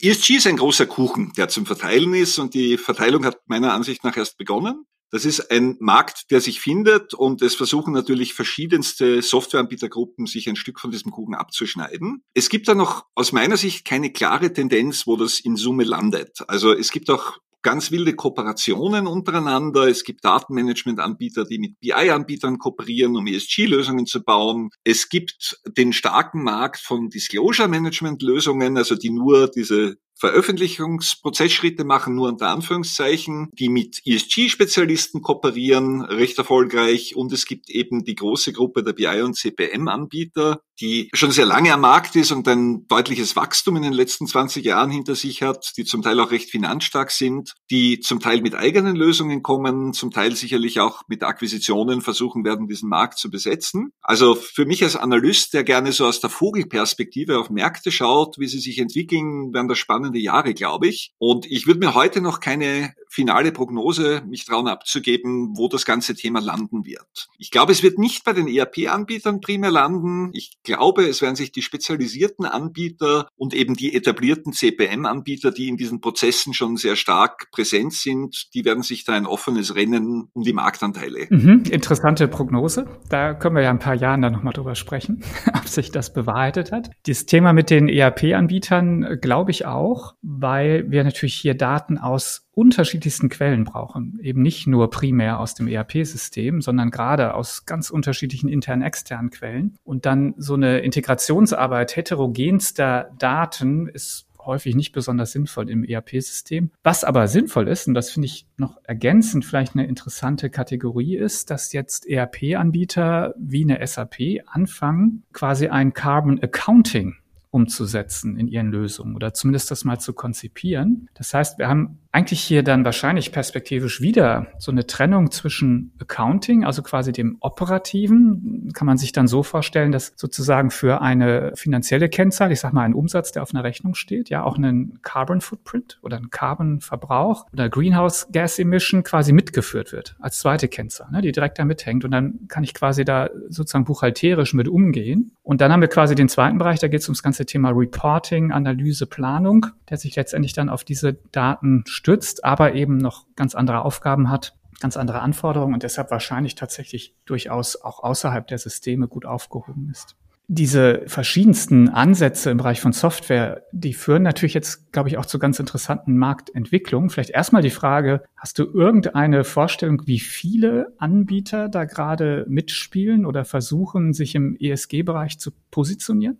ESG 0.00 0.36
ist 0.36 0.46
ein 0.46 0.56
großer 0.56 0.86
Kuchen, 0.86 1.32
der 1.36 1.48
zum 1.48 1.66
Verteilen 1.66 2.14
ist 2.14 2.38
und 2.38 2.54
die 2.54 2.78
Verteilung 2.78 3.24
hat 3.24 3.38
meiner 3.46 3.72
Ansicht 3.72 4.04
nach 4.04 4.16
erst 4.16 4.38
begonnen. 4.38 4.84
Das 5.10 5.24
ist 5.24 5.50
ein 5.50 5.76
Markt, 5.80 6.30
der 6.30 6.42
sich 6.42 6.60
findet 6.60 7.14
und 7.14 7.40
es 7.40 7.54
versuchen 7.54 7.94
natürlich 7.94 8.34
verschiedenste 8.34 9.22
Softwareanbietergruppen, 9.22 10.26
sich 10.26 10.48
ein 10.50 10.56
Stück 10.56 10.78
von 10.80 10.90
diesem 10.90 11.12
Kuchen 11.12 11.34
abzuschneiden. 11.34 12.22
Es 12.34 12.50
gibt 12.50 12.68
da 12.68 12.74
noch 12.74 13.06
aus 13.14 13.32
meiner 13.32 13.56
Sicht 13.56 13.86
keine 13.86 14.12
klare 14.12 14.52
Tendenz, 14.52 15.06
wo 15.06 15.16
das 15.16 15.40
in 15.40 15.56
Summe 15.56 15.84
landet. 15.84 16.44
Also 16.46 16.74
es 16.74 16.90
gibt 16.90 17.08
auch 17.08 17.38
ganz 17.62 17.90
wilde 17.90 18.14
Kooperationen 18.14 19.06
untereinander. 19.06 19.88
Es 19.88 20.04
gibt 20.04 20.24
Datenmanagement-Anbieter, 20.24 21.44
die 21.44 21.58
mit 21.58 21.78
BI-Anbietern 21.80 22.58
kooperieren, 22.58 23.16
um 23.16 23.26
ESG-Lösungen 23.26 24.06
zu 24.06 24.22
bauen. 24.22 24.70
Es 24.84 25.08
gibt 25.08 25.60
den 25.66 25.92
starken 25.92 26.42
Markt 26.42 26.80
von 26.80 27.08
Disclosure-Management-Lösungen, 27.08 28.76
also 28.76 28.94
die 28.94 29.10
nur 29.10 29.48
diese 29.48 29.96
Veröffentlichungsprozessschritte 30.18 31.84
machen, 31.84 32.14
nur 32.14 32.28
unter 32.28 32.48
Anführungszeichen, 32.48 33.48
die 33.52 33.68
mit 33.68 34.00
ESG-Spezialisten 34.04 35.22
kooperieren, 35.22 36.02
recht 36.02 36.38
erfolgreich. 36.38 37.14
Und 37.16 37.32
es 37.32 37.46
gibt 37.46 37.70
eben 37.70 38.04
die 38.04 38.16
große 38.16 38.52
Gruppe 38.52 38.82
der 38.82 38.92
BI- 38.92 39.22
und 39.22 39.34
CPM-Anbieter, 39.34 40.60
die 40.80 41.08
schon 41.12 41.30
sehr 41.30 41.46
lange 41.46 41.72
am 41.72 41.80
Markt 41.80 42.16
ist 42.16 42.30
und 42.30 42.46
ein 42.46 42.86
deutliches 42.86 43.36
Wachstum 43.36 43.76
in 43.76 43.82
den 43.82 43.92
letzten 43.92 44.26
20 44.26 44.64
Jahren 44.64 44.90
hinter 44.90 45.14
sich 45.14 45.42
hat, 45.42 45.72
die 45.76 45.84
zum 45.84 46.02
Teil 46.02 46.20
auch 46.20 46.30
recht 46.30 46.50
finanzstark 46.50 47.10
sind, 47.10 47.54
die 47.70 48.00
zum 48.00 48.20
Teil 48.20 48.40
mit 48.40 48.54
eigenen 48.54 48.96
Lösungen 48.96 49.42
kommen, 49.42 49.92
zum 49.92 50.10
Teil 50.10 50.34
sicherlich 50.36 50.80
auch 50.80 51.02
mit 51.08 51.22
Akquisitionen 51.22 52.00
versuchen 52.00 52.44
werden, 52.44 52.68
diesen 52.68 52.88
Markt 52.88 53.18
zu 53.18 53.30
besetzen. 53.30 53.92
Also 54.02 54.34
für 54.34 54.66
mich 54.66 54.82
als 54.82 54.96
Analyst, 54.96 55.54
der 55.54 55.64
gerne 55.64 55.92
so 55.92 56.06
aus 56.06 56.20
der 56.20 56.30
Vogelperspektive 56.30 57.38
auf 57.38 57.50
Märkte 57.50 57.90
schaut, 57.90 58.38
wie 58.38 58.46
sie 58.46 58.60
sich 58.60 58.78
entwickeln, 58.78 59.52
werden 59.52 59.68
das 59.68 59.78
spannende 59.78 60.07
Jahre, 60.16 60.54
glaube 60.54 60.88
ich. 60.88 61.12
Und 61.18 61.44
ich 61.46 61.66
würde 61.66 61.80
mir 61.80 61.94
heute 61.94 62.20
noch 62.20 62.40
keine 62.40 62.94
finale 63.08 63.52
Prognose 63.52 64.22
mich 64.26 64.44
trauen 64.44 64.68
abzugeben, 64.68 65.56
wo 65.56 65.68
das 65.68 65.84
ganze 65.84 66.14
Thema 66.14 66.40
landen 66.40 66.84
wird. 66.84 67.28
Ich 67.38 67.50
glaube, 67.50 67.72
es 67.72 67.82
wird 67.82 67.98
nicht 67.98 68.24
bei 68.24 68.32
den 68.32 68.48
ERP-Anbietern 68.48 69.40
primär 69.40 69.70
landen. 69.70 70.30
Ich 70.34 70.58
glaube, 70.62 71.06
es 71.06 71.22
werden 71.22 71.36
sich 71.36 71.50
die 71.50 71.62
spezialisierten 71.62 72.44
Anbieter 72.44 73.28
und 73.36 73.54
eben 73.54 73.74
die 73.74 73.94
etablierten 73.94 74.52
CPM-Anbieter, 74.52 75.50
die 75.50 75.68
in 75.68 75.76
diesen 75.76 76.00
Prozessen 76.00 76.54
schon 76.54 76.76
sehr 76.76 76.96
stark 76.96 77.50
präsent 77.50 77.94
sind, 77.94 78.48
die 78.54 78.64
werden 78.64 78.82
sich 78.82 79.04
da 79.04 79.14
ein 79.14 79.26
offenes 79.26 79.74
Rennen 79.74 80.28
um 80.32 80.42
die 80.42 80.52
Marktanteile. 80.52 81.26
Mhm, 81.30 81.64
interessante 81.70 82.28
Prognose. 82.28 82.86
Da 83.08 83.34
können 83.34 83.56
wir 83.56 83.62
ja 83.62 83.70
ein 83.70 83.78
paar 83.78 83.94
Jahren 83.94 84.22
dann 84.22 84.32
nochmal 84.32 84.52
drüber 84.52 84.74
sprechen, 84.74 85.22
ob 85.54 85.66
sich 85.66 85.90
das 85.90 86.12
bewahrheitet 86.12 86.72
hat. 86.72 86.90
Das 87.06 87.26
Thema 87.26 87.52
mit 87.52 87.70
den 87.70 87.88
ERP-Anbietern 87.88 89.02
äh, 89.02 89.16
glaube 89.16 89.50
ich 89.50 89.66
auch, 89.66 89.97
weil 90.22 90.90
wir 90.90 91.04
natürlich 91.04 91.34
hier 91.34 91.54
Daten 91.54 91.98
aus 91.98 92.48
unterschiedlichsten 92.52 93.28
Quellen 93.28 93.64
brauchen. 93.64 94.18
Eben 94.22 94.42
nicht 94.42 94.66
nur 94.66 94.90
primär 94.90 95.38
aus 95.38 95.54
dem 95.54 95.68
ERP-System, 95.68 96.60
sondern 96.60 96.90
gerade 96.90 97.34
aus 97.34 97.66
ganz 97.66 97.90
unterschiedlichen 97.90 98.48
internen, 98.48 98.82
externen 98.82 99.30
Quellen. 99.30 99.76
Und 99.84 100.06
dann 100.06 100.34
so 100.36 100.54
eine 100.54 100.80
Integrationsarbeit 100.80 101.96
heterogenster 101.96 103.10
Daten 103.18 103.88
ist 103.88 104.28
häufig 104.48 104.74
nicht 104.74 104.92
besonders 104.92 105.32
sinnvoll 105.32 105.70
im 105.70 105.84
ERP-System. 105.84 106.72
Was 106.82 107.04
aber 107.04 107.28
sinnvoll 107.28 107.68
ist, 107.68 107.86
und 107.86 107.94
das 107.94 108.10
finde 108.10 108.26
ich 108.26 108.46
noch 108.56 108.78
ergänzend 108.82 109.44
vielleicht 109.44 109.74
eine 109.74 109.86
interessante 109.86 110.50
Kategorie 110.50 111.16
ist, 111.16 111.50
dass 111.50 111.72
jetzt 111.72 112.08
ERP-Anbieter 112.08 113.34
wie 113.38 113.62
eine 113.62 113.86
SAP 113.86 114.42
anfangen, 114.46 115.22
quasi 115.32 115.68
ein 115.68 115.92
Carbon 115.92 116.42
Accounting 116.42 117.14
umzusetzen 117.50 118.36
in 118.36 118.48
ihren 118.48 118.70
Lösungen 118.70 119.16
oder 119.16 119.32
zumindest 119.32 119.70
das 119.70 119.84
mal 119.84 119.98
zu 119.98 120.12
konzipieren. 120.12 121.08
Das 121.14 121.32
heißt, 121.32 121.58
wir 121.58 121.68
haben 121.68 121.98
eigentlich 122.10 122.40
hier 122.40 122.62
dann 122.62 122.84
wahrscheinlich 122.84 123.32
perspektivisch 123.32 124.00
wieder 124.00 124.48
so 124.58 124.72
eine 124.72 124.86
Trennung 124.86 125.30
zwischen 125.30 125.92
Accounting, 126.00 126.64
also 126.64 126.82
quasi 126.82 127.12
dem 127.12 127.36
operativen, 127.40 128.70
kann 128.72 128.86
man 128.86 128.96
sich 128.96 129.12
dann 129.12 129.28
so 129.28 129.42
vorstellen, 129.42 129.92
dass 129.92 130.14
sozusagen 130.16 130.70
für 130.70 131.02
eine 131.02 131.52
finanzielle 131.54 132.08
Kennzahl, 132.08 132.50
ich 132.50 132.60
sage 132.60 132.74
mal 132.74 132.84
einen 132.84 132.94
Umsatz, 132.94 133.32
der 133.32 133.42
auf 133.42 133.54
einer 133.54 133.62
Rechnung 133.62 133.94
steht, 133.94 134.30
ja 134.30 134.42
auch 134.42 134.56
einen 134.56 135.00
Carbon 135.02 135.40
Footprint 135.40 135.98
oder 136.02 136.16
einen 136.16 136.30
Carbon 136.30 136.80
Verbrauch 136.80 137.46
oder 137.52 137.68
Greenhouse 137.68 138.28
Gas 138.32 138.58
Emission 138.58 139.02
quasi 139.02 139.32
mitgeführt 139.32 139.92
wird 139.92 140.16
als 140.18 140.38
zweite 140.38 140.68
Kennzahl, 140.68 141.10
ne, 141.10 141.20
die 141.20 141.32
direkt 141.32 141.58
da 141.58 141.64
mithängt 141.64 142.04
und 142.04 142.10
dann 142.10 142.48
kann 142.48 142.64
ich 142.64 142.72
quasi 142.72 143.04
da 143.04 143.28
sozusagen 143.48 143.84
buchhalterisch 143.84 144.54
mit 144.54 144.68
umgehen. 144.68 145.32
Und 145.42 145.60
dann 145.60 145.72
haben 145.72 145.80
wir 145.80 145.88
quasi 145.88 146.14
den 146.14 146.28
zweiten 146.28 146.58
Bereich, 146.58 146.78
da 146.78 146.88
geht 146.88 147.00
es 147.00 147.08
ums 147.08 147.22
ganze 147.22 147.46
Thema 147.46 147.70
Reporting, 147.70 148.52
Analyse, 148.52 149.06
Planung, 149.06 149.66
der 149.88 149.96
sich 149.96 150.16
letztendlich 150.16 150.52
dann 150.52 150.68
auf 150.68 150.84
diese 150.84 151.14
Daten 151.32 151.84
stützt, 151.98 152.44
aber 152.44 152.74
eben 152.74 152.96
noch 152.96 153.26
ganz 153.34 153.56
andere 153.56 153.84
Aufgaben 153.84 154.30
hat, 154.30 154.54
ganz 154.80 154.96
andere 154.96 155.20
Anforderungen 155.20 155.74
und 155.74 155.82
deshalb 155.82 156.12
wahrscheinlich 156.12 156.54
tatsächlich 156.54 157.14
durchaus 157.24 157.74
auch 157.74 158.04
außerhalb 158.04 158.46
der 158.46 158.58
Systeme 158.58 159.08
gut 159.08 159.26
aufgehoben 159.26 159.88
ist. 159.90 160.14
Diese 160.46 161.02
verschiedensten 161.06 161.90
Ansätze 161.90 162.50
im 162.50 162.56
Bereich 162.56 162.80
von 162.80 162.92
Software, 162.92 163.64
die 163.72 163.92
führen 163.92 164.22
natürlich 164.22 164.54
jetzt, 164.54 164.92
glaube 164.92 165.08
ich, 165.10 165.18
auch 165.18 165.26
zu 165.26 165.38
ganz 165.40 165.58
interessanten 165.58 166.16
Marktentwicklungen. 166.16 167.10
Vielleicht 167.10 167.30
erstmal 167.30 167.60
die 167.60 167.68
Frage, 167.68 168.22
hast 168.34 168.58
du 168.58 168.64
irgendeine 168.64 169.44
Vorstellung, 169.44 170.06
wie 170.06 170.20
viele 170.20 170.94
Anbieter 170.98 171.68
da 171.68 171.84
gerade 171.84 172.46
mitspielen 172.48 173.26
oder 173.26 173.44
versuchen, 173.44 174.14
sich 174.14 174.36
im 174.36 174.56
ESG-Bereich 174.58 175.38
zu 175.38 175.50
positionieren? 175.70 176.38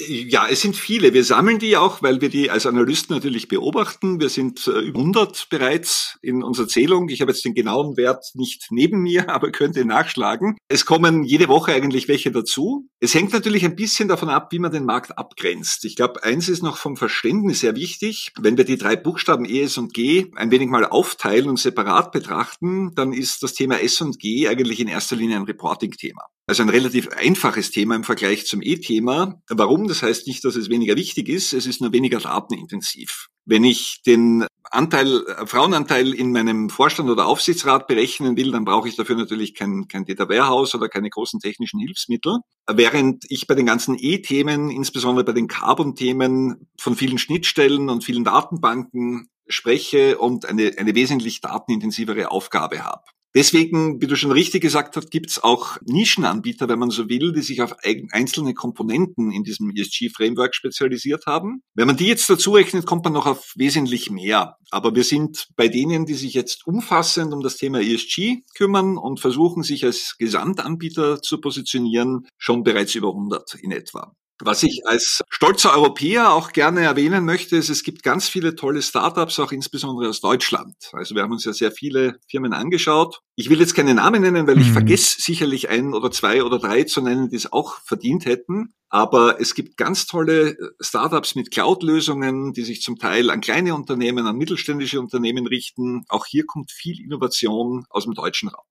Ja, 0.00 0.48
es 0.48 0.62
sind 0.62 0.74
viele. 0.74 1.12
Wir 1.12 1.22
sammeln 1.22 1.58
die 1.58 1.76
auch, 1.76 2.02
weil 2.02 2.22
wir 2.22 2.30
die 2.30 2.50
als 2.50 2.64
Analysten 2.64 3.14
natürlich 3.14 3.48
beobachten. 3.48 4.20
Wir 4.20 4.30
sind 4.30 4.66
äh, 4.66 4.80
über 4.80 5.00
100 5.00 5.48
bereits 5.50 6.18
in 6.22 6.42
unserer 6.42 6.66
Zählung. 6.66 7.10
Ich 7.10 7.20
habe 7.20 7.30
jetzt 7.30 7.44
den 7.44 7.52
genauen 7.52 7.98
Wert 7.98 8.24
nicht 8.34 8.68
neben 8.70 9.02
mir, 9.02 9.28
aber 9.34 9.50
könnte 9.50 9.84
nachschlagen. 9.84 10.56
Es 10.68 10.86
kommen 10.86 11.24
jede 11.24 11.48
Woche 11.48 11.72
eigentlich 11.72 12.08
welche 12.08 12.32
dazu. 12.32 12.88
Es 13.00 13.14
hängt 13.14 13.34
natürlich 13.34 13.64
ein 13.66 13.76
bisschen 13.76 14.08
davon 14.08 14.30
ab, 14.30 14.48
wie 14.50 14.58
man 14.58 14.72
den 14.72 14.86
Markt 14.86 15.18
abgrenzt. 15.18 15.84
Ich 15.84 15.94
glaube, 15.94 16.22
eins 16.24 16.48
ist 16.48 16.62
noch 16.62 16.78
vom 16.78 16.96
Verständnis 16.96 17.60
sehr 17.60 17.76
wichtig. 17.76 18.32
Wenn 18.40 18.56
wir 18.56 18.64
die 18.64 18.78
drei 18.78 18.96
Buchstaben 18.96 19.44
ES 19.44 19.76
und 19.76 19.92
G 19.92 20.30
ein 20.36 20.50
wenig 20.50 20.70
mal 20.70 20.86
aufteilen 20.86 21.50
und 21.50 21.58
separat 21.58 22.12
betrachten, 22.12 22.94
dann 22.94 23.12
ist 23.12 23.42
das 23.42 23.52
Thema 23.52 23.78
S 23.82 24.00
und 24.00 24.18
G 24.18 24.48
eigentlich 24.48 24.80
in 24.80 24.88
erster 24.88 25.16
Linie 25.16 25.36
ein 25.36 25.44
Reporting-Thema. 25.44 26.22
Also 26.46 26.62
ein 26.62 26.68
relativ 26.68 27.08
einfaches 27.08 27.70
Thema 27.70 27.94
im 27.94 28.04
Vergleich 28.04 28.46
zum 28.46 28.62
E-Thema. 28.62 29.40
Warum? 29.48 29.86
Das 29.86 30.02
heißt 30.02 30.26
nicht, 30.26 30.44
dass 30.44 30.56
es 30.56 30.68
weniger 30.68 30.96
wichtig 30.96 31.28
ist, 31.28 31.52
es 31.52 31.66
ist 31.66 31.80
nur 31.80 31.92
weniger 31.92 32.18
datenintensiv. 32.18 33.28
Wenn 33.44 33.62
ich 33.64 34.02
den 34.04 34.46
Anteil, 34.64 35.24
äh, 35.26 35.46
Frauenanteil 35.46 36.12
in 36.12 36.32
meinem 36.32 36.68
Vorstand 36.68 37.10
oder 37.10 37.26
Aufsichtsrat 37.26 37.86
berechnen 37.86 38.36
will, 38.36 38.50
dann 38.50 38.64
brauche 38.64 38.88
ich 38.88 38.96
dafür 38.96 39.16
natürlich 39.16 39.54
kein, 39.54 39.86
kein 39.86 40.04
Data 40.04 40.28
Warehouse 40.28 40.74
oder 40.74 40.88
keine 40.88 41.10
großen 41.10 41.40
technischen 41.40 41.78
Hilfsmittel. 41.78 42.38
Während 42.68 43.24
ich 43.28 43.46
bei 43.46 43.54
den 43.54 43.66
ganzen 43.66 43.96
E-Themen, 43.98 44.70
insbesondere 44.70 45.24
bei 45.24 45.32
den 45.32 45.46
Carbon-Themen, 45.46 46.68
von 46.78 46.96
vielen 46.96 47.18
Schnittstellen 47.18 47.88
und 47.88 48.04
vielen 48.04 48.24
Datenbanken 48.24 49.28
spreche 49.46 50.18
und 50.18 50.46
eine, 50.46 50.72
eine 50.78 50.94
wesentlich 50.94 51.40
datenintensivere 51.40 52.30
Aufgabe 52.30 52.84
habe. 52.84 53.02
Deswegen, 53.34 54.00
wie 54.02 54.06
du 54.06 54.14
schon 54.14 54.30
richtig 54.30 54.60
gesagt 54.60 54.96
hast, 54.96 55.10
gibt 55.10 55.30
es 55.30 55.42
auch 55.42 55.78
Nischenanbieter, 55.86 56.68
wenn 56.68 56.78
man 56.78 56.90
so 56.90 57.08
will, 57.08 57.32
die 57.32 57.40
sich 57.40 57.62
auf 57.62 57.74
einzelne 57.82 58.52
Komponenten 58.52 59.32
in 59.32 59.42
diesem 59.42 59.70
ESG-Framework 59.70 60.54
spezialisiert 60.54 61.24
haben. 61.26 61.62
Wenn 61.74 61.86
man 61.86 61.96
die 61.96 62.06
jetzt 62.06 62.28
dazu 62.28 62.52
rechnet, 62.52 62.84
kommt 62.84 63.04
man 63.04 63.14
noch 63.14 63.26
auf 63.26 63.52
wesentlich 63.56 64.10
mehr. 64.10 64.58
Aber 64.70 64.94
wir 64.94 65.04
sind 65.04 65.48
bei 65.56 65.68
denen, 65.68 66.04
die 66.04 66.14
sich 66.14 66.34
jetzt 66.34 66.66
umfassend 66.66 67.32
um 67.32 67.42
das 67.42 67.56
Thema 67.56 67.80
ESG 67.80 68.42
kümmern 68.54 68.98
und 68.98 69.18
versuchen, 69.18 69.62
sich 69.62 69.84
als 69.84 70.16
Gesamtanbieter 70.18 71.22
zu 71.22 71.40
positionieren, 71.40 72.26
schon 72.36 72.64
bereits 72.64 72.94
über 72.94 73.08
100 73.08 73.54
in 73.62 73.72
etwa. 73.72 74.14
Was 74.44 74.64
ich 74.64 74.82
als 74.86 75.22
stolzer 75.28 75.72
Europäer 75.72 76.32
auch 76.32 76.52
gerne 76.52 76.80
erwähnen 76.80 77.24
möchte, 77.24 77.56
ist, 77.56 77.68
es 77.68 77.84
gibt 77.84 78.02
ganz 78.02 78.28
viele 78.28 78.56
tolle 78.56 78.82
Startups, 78.82 79.38
auch 79.38 79.52
insbesondere 79.52 80.08
aus 80.08 80.20
Deutschland. 80.20 80.74
Also 80.92 81.14
wir 81.14 81.22
haben 81.22 81.30
uns 81.30 81.44
ja 81.44 81.52
sehr 81.52 81.70
viele 81.70 82.18
Firmen 82.28 82.52
angeschaut. 82.52 83.20
Ich 83.36 83.50
will 83.50 83.60
jetzt 83.60 83.76
keine 83.76 83.94
Namen 83.94 84.20
nennen, 84.20 84.48
weil 84.48 84.60
ich 84.60 84.68
mhm. 84.68 84.72
vergesse 84.72 85.20
sicherlich 85.20 85.68
ein 85.68 85.94
oder 85.94 86.10
zwei 86.10 86.42
oder 86.42 86.58
drei 86.58 86.82
zu 86.82 87.02
nennen, 87.02 87.28
die 87.28 87.36
es 87.36 87.52
auch 87.52 87.78
verdient 87.84 88.26
hätten. 88.26 88.74
Aber 88.88 89.40
es 89.40 89.54
gibt 89.54 89.76
ganz 89.76 90.06
tolle 90.06 90.56
Startups 90.80 91.36
mit 91.36 91.52
Cloud-Lösungen, 91.52 92.52
die 92.52 92.64
sich 92.64 92.82
zum 92.82 92.98
Teil 92.98 93.30
an 93.30 93.40
kleine 93.40 93.76
Unternehmen, 93.76 94.26
an 94.26 94.36
mittelständische 94.36 95.00
Unternehmen 95.00 95.46
richten. 95.46 96.04
Auch 96.08 96.26
hier 96.26 96.46
kommt 96.46 96.72
viel 96.72 97.00
Innovation 97.00 97.84
aus 97.90 98.04
dem 98.04 98.14
deutschen 98.14 98.48
Raum. 98.48 98.64